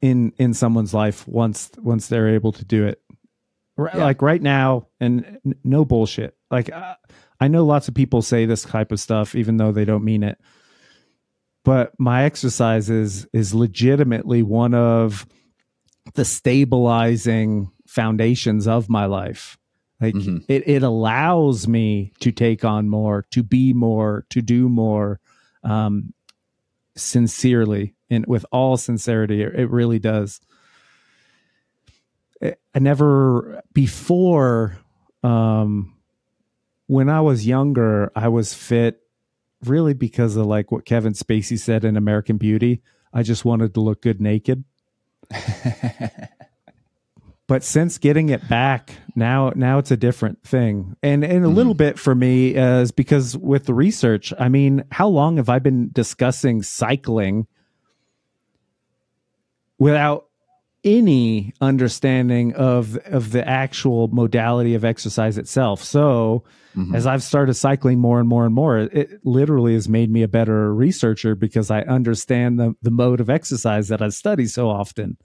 [0.02, 3.00] in in someone's life once once they're able to do it
[3.78, 4.04] yeah.
[4.04, 6.94] like right now and n- no bullshit like uh,
[7.40, 10.22] i know lots of people say this type of stuff even though they don't mean
[10.22, 10.38] it
[11.64, 15.26] but my exercise is is legitimately one of
[16.14, 19.58] the stabilizing foundations of my life
[20.00, 20.38] like mm-hmm.
[20.48, 25.20] it, it allows me to take on more to be more to do more
[25.64, 26.12] um
[26.94, 30.40] sincerely and with all sincerity it, it really does
[32.74, 34.78] I never before
[35.22, 35.94] um
[36.92, 39.00] when I was younger, I was fit
[39.64, 42.82] really because of like what Kevin Spacey said in American Beauty.
[43.14, 44.64] I just wanted to look good naked.
[47.46, 50.96] but since getting it back, now now it's a different thing.
[51.02, 51.56] And and a mm-hmm.
[51.56, 55.48] little bit for me uh, is because with the research, I mean, how long have
[55.48, 57.46] I been discussing cycling
[59.78, 60.26] without
[60.84, 65.82] any understanding of of the actual modality of exercise itself.
[65.82, 66.44] So
[66.76, 66.94] mm-hmm.
[66.94, 70.28] as I've started cycling more and more and more, it literally has made me a
[70.28, 75.16] better researcher because I understand the the mode of exercise that I study so often.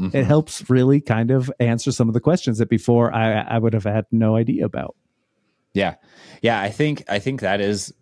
[0.00, 0.16] Mm-hmm.
[0.16, 3.72] It helps really kind of answer some of the questions that before I I would
[3.72, 4.94] have had no idea about.
[5.74, 5.94] Yeah.
[6.42, 7.92] Yeah, I think I think that is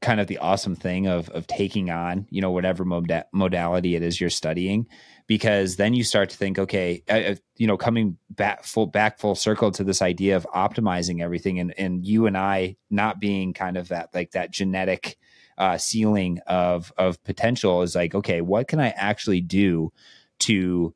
[0.00, 4.20] kind of the awesome thing of of taking on, you know, whatever modality it is
[4.20, 4.86] you're studying
[5.26, 9.34] because then you start to think, okay, uh, you know, coming back full back full
[9.34, 13.76] circle to this idea of optimizing everything, and and you and I not being kind
[13.76, 15.16] of that like that genetic
[15.58, 19.92] uh, ceiling of of potential is like, okay, what can I actually do
[20.40, 20.94] to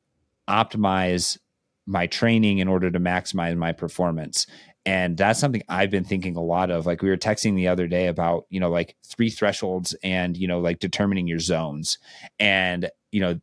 [0.49, 1.39] optimize
[1.87, 4.47] my training in order to maximize my performance?
[4.87, 6.87] And that's something i've been thinking a lot of.
[6.87, 10.49] Like we were texting the other day about you know like three thresholds and you
[10.49, 11.99] know like determining your zones.
[12.39, 13.41] And you know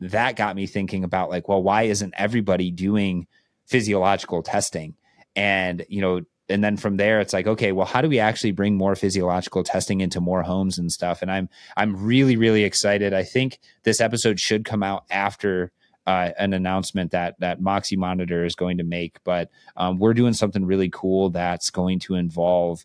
[0.00, 3.26] that got me thinking about like, well, why isn't everybody doing
[3.66, 4.94] physiological testing?
[5.34, 8.52] And, you know, and then from there it's like okay well how do we actually
[8.52, 11.20] bring more physiological testing into more homes and stuff?
[11.20, 13.12] And i'm i'm really really excited.
[13.12, 15.72] I think this episode should come out after
[16.06, 20.32] uh, an announcement that that moxy monitor is going to make but um, we're doing
[20.32, 22.84] something really cool that's going to involve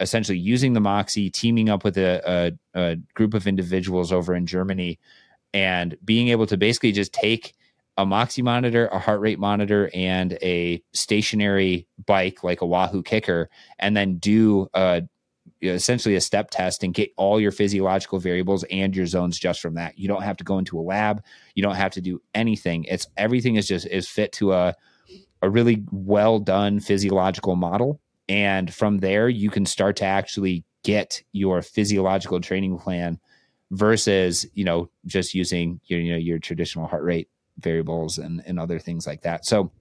[0.00, 4.46] essentially using the moxy teaming up with a, a, a group of individuals over in
[4.46, 4.98] germany
[5.54, 7.54] and being able to basically just take
[7.96, 13.46] a Moxy monitor, a heart rate monitor, and a stationary bike like a Wahoo KICKR,
[13.78, 15.02] and then do a
[15.74, 19.74] essentially a step test and get all your physiological variables and your zones just from
[19.74, 19.98] that.
[19.98, 21.22] You don't have to go into a lab.
[21.54, 22.84] You don't have to do anything.
[22.84, 24.74] It's everything is just is fit to a
[25.42, 28.00] a really well done physiological model.
[28.28, 33.18] And from there, you can start to actually get your physiological training plan
[33.72, 38.60] versus you know just using your you know your traditional heart rate variables and and
[38.60, 39.72] other things like that so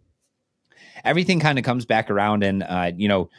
[1.04, 3.30] everything kind of comes back around and uh you know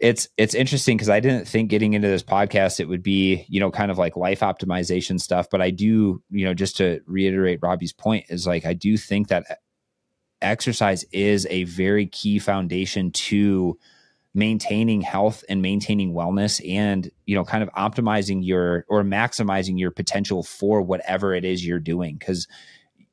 [0.00, 3.60] it's it's interesting because i didn't think getting into this podcast it would be you
[3.60, 7.60] know kind of like life optimization stuff but i do you know just to reiterate
[7.62, 9.60] robbie's point is like i do think that
[10.42, 13.78] exercise is a very key foundation to
[14.34, 19.90] maintaining health and maintaining wellness and you know kind of optimizing your or maximizing your
[19.90, 22.46] potential for whatever it is you're doing because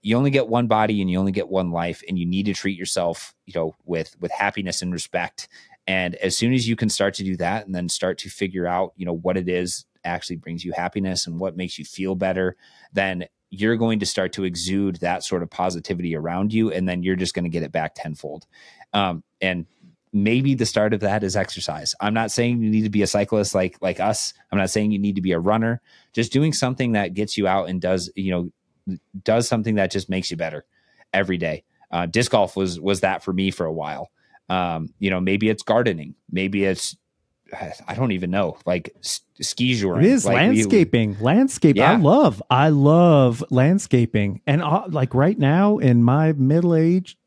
[0.02, 2.54] you only get one body and you only get one life and you need to
[2.54, 5.48] treat yourself you know with with happiness and respect
[5.88, 8.68] and as soon as you can start to do that and then start to figure
[8.68, 12.16] out you know what it is actually brings you happiness and what makes you feel
[12.16, 12.56] better
[12.92, 17.04] then you're going to start to exude that sort of positivity around you and then
[17.04, 18.46] you're just going to get it back tenfold
[18.94, 19.66] um, and
[20.14, 21.96] maybe the start of that is exercise.
[22.00, 24.34] I'm not saying you need to be a cyclist like like us.
[24.52, 25.82] I'm not saying you need to be a runner.
[26.14, 30.10] Just doing something that gets you out and does you know does something that just
[30.10, 30.66] makes you better
[31.12, 31.64] every day.
[31.92, 34.12] Uh, disc golf was was that for me for a while.
[34.50, 36.96] Um, you know, maybe it's gardening, maybe it's
[37.88, 40.00] I don't even know, like ski jour.
[40.00, 41.18] It is like landscaping.
[41.18, 41.76] We, landscape.
[41.78, 41.92] Yeah.
[41.92, 42.42] I love.
[42.50, 47.18] I love landscaping, and uh, like right now in my middle age,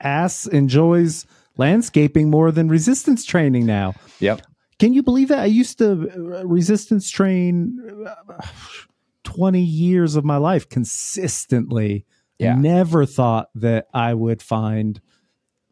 [0.00, 1.26] ass enjoys
[1.56, 3.94] landscaping more than resistance training now.
[4.20, 4.42] Yep.
[4.78, 5.40] Can you believe that?
[5.40, 8.46] I used to uh, resistance train uh,
[9.24, 12.06] 20 years of my life consistently.
[12.38, 12.54] Yeah.
[12.54, 15.00] Never thought that I would find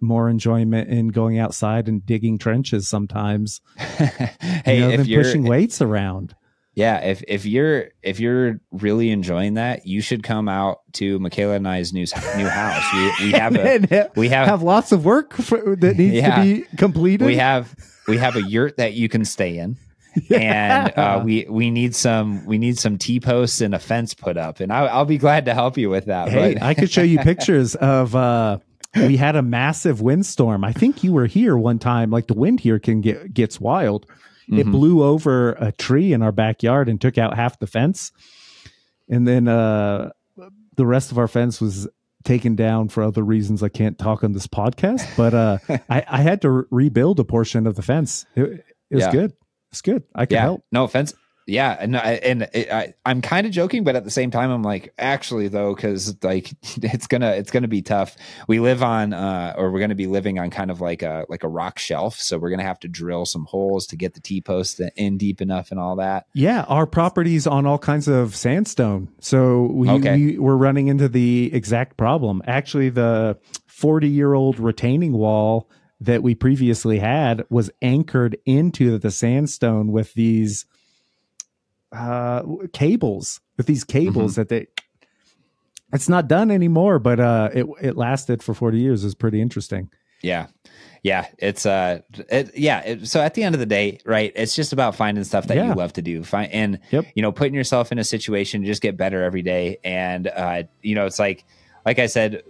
[0.07, 3.61] more enjoyment in going outside and digging trenches sometimes.
[3.77, 6.35] hey, you know, than pushing weights around.
[6.77, 11.55] Yeah, if if you're if you're really enjoying that, you should come out to Michaela
[11.55, 12.05] and I's new
[12.37, 12.85] new house.
[12.93, 16.43] We we have a we have have lots of work for, that needs yeah, to
[16.43, 17.25] be completed.
[17.25, 17.75] We have
[18.07, 19.77] we have a yurt that you can stay in.
[20.31, 20.87] Yeah.
[20.87, 24.39] And uh, we we need some we need some T posts and a fence put
[24.39, 26.31] up, and I'll, I'll be glad to help you with that.
[26.31, 28.59] Hey, I could show you pictures of uh,
[28.95, 30.65] we had a massive windstorm.
[30.65, 32.11] I think you were here one time.
[32.11, 34.07] Like the wind here can get gets wild.
[34.49, 34.59] Mm-hmm.
[34.59, 38.13] It blew over a tree in our backyard and took out half the fence,
[39.09, 40.11] and then uh,
[40.77, 41.89] the rest of our fence was
[42.25, 45.07] taken down for other reasons I can't talk on this podcast.
[45.17, 45.59] But uh,
[45.89, 48.27] I, I, had to re- rebuild a portion of the fence.
[48.35, 49.13] It, it was yeah.
[49.13, 49.33] good.
[49.71, 50.03] It's good.
[50.15, 50.43] I can yeah.
[50.43, 50.65] help.
[50.73, 51.15] No offense
[51.47, 54.63] yeah and and it, I, i'm kind of joking but at the same time i'm
[54.63, 56.51] like actually though because like
[56.83, 58.17] it's gonna it's gonna be tough.
[58.49, 61.45] We live on uh or we're gonna be living on kind of like a like
[61.45, 64.81] a rock shelf so we're gonna have to drill some holes to get the t-post
[64.97, 66.27] in deep enough and all that.
[66.35, 70.17] Yeah our property's on all kinds of sandstone so we, okay.
[70.17, 72.43] we we're running into the exact problem.
[72.47, 75.71] Actually the 40 year old retaining wall
[76.01, 80.67] that we previously had was anchored into the sandstone with these
[81.93, 84.41] uh, cables with these cables mm-hmm.
[84.43, 84.67] that they
[85.93, 89.89] it's not done anymore but uh it it lasted for 40 years is pretty interesting
[90.23, 90.49] yeah
[91.03, 94.55] yeah it's uh it, yeah it, so at the end of the day right it's
[94.55, 95.69] just about finding stuff that yeah.
[95.69, 97.07] you love to do find and yep.
[97.15, 100.63] you know putting yourself in a situation to just get better every day and uh
[100.83, 101.45] you know it's like
[101.85, 102.43] like i said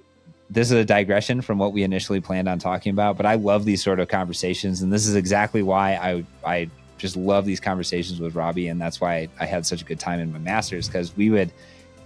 [0.48, 3.64] this is a digression from what we initially planned on talking about but i love
[3.64, 8.20] these sort of conversations and this is exactly why i i just love these conversations
[8.20, 11.16] with Robbie, and that's why I had such a good time in my masters because
[11.16, 11.52] we would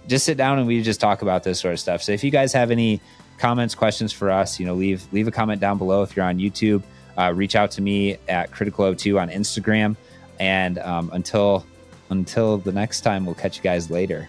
[0.07, 2.01] just sit down and we just talk about this sort of stuff.
[2.01, 2.99] So if you guys have any
[3.37, 6.03] comments, questions for us, you know, leave leave a comment down below.
[6.03, 6.83] If you're on YouTube,
[7.17, 9.95] uh, reach out to me at Critical 2 on Instagram.
[10.39, 11.65] And um, until
[12.09, 14.27] until the next time, we'll catch you guys later.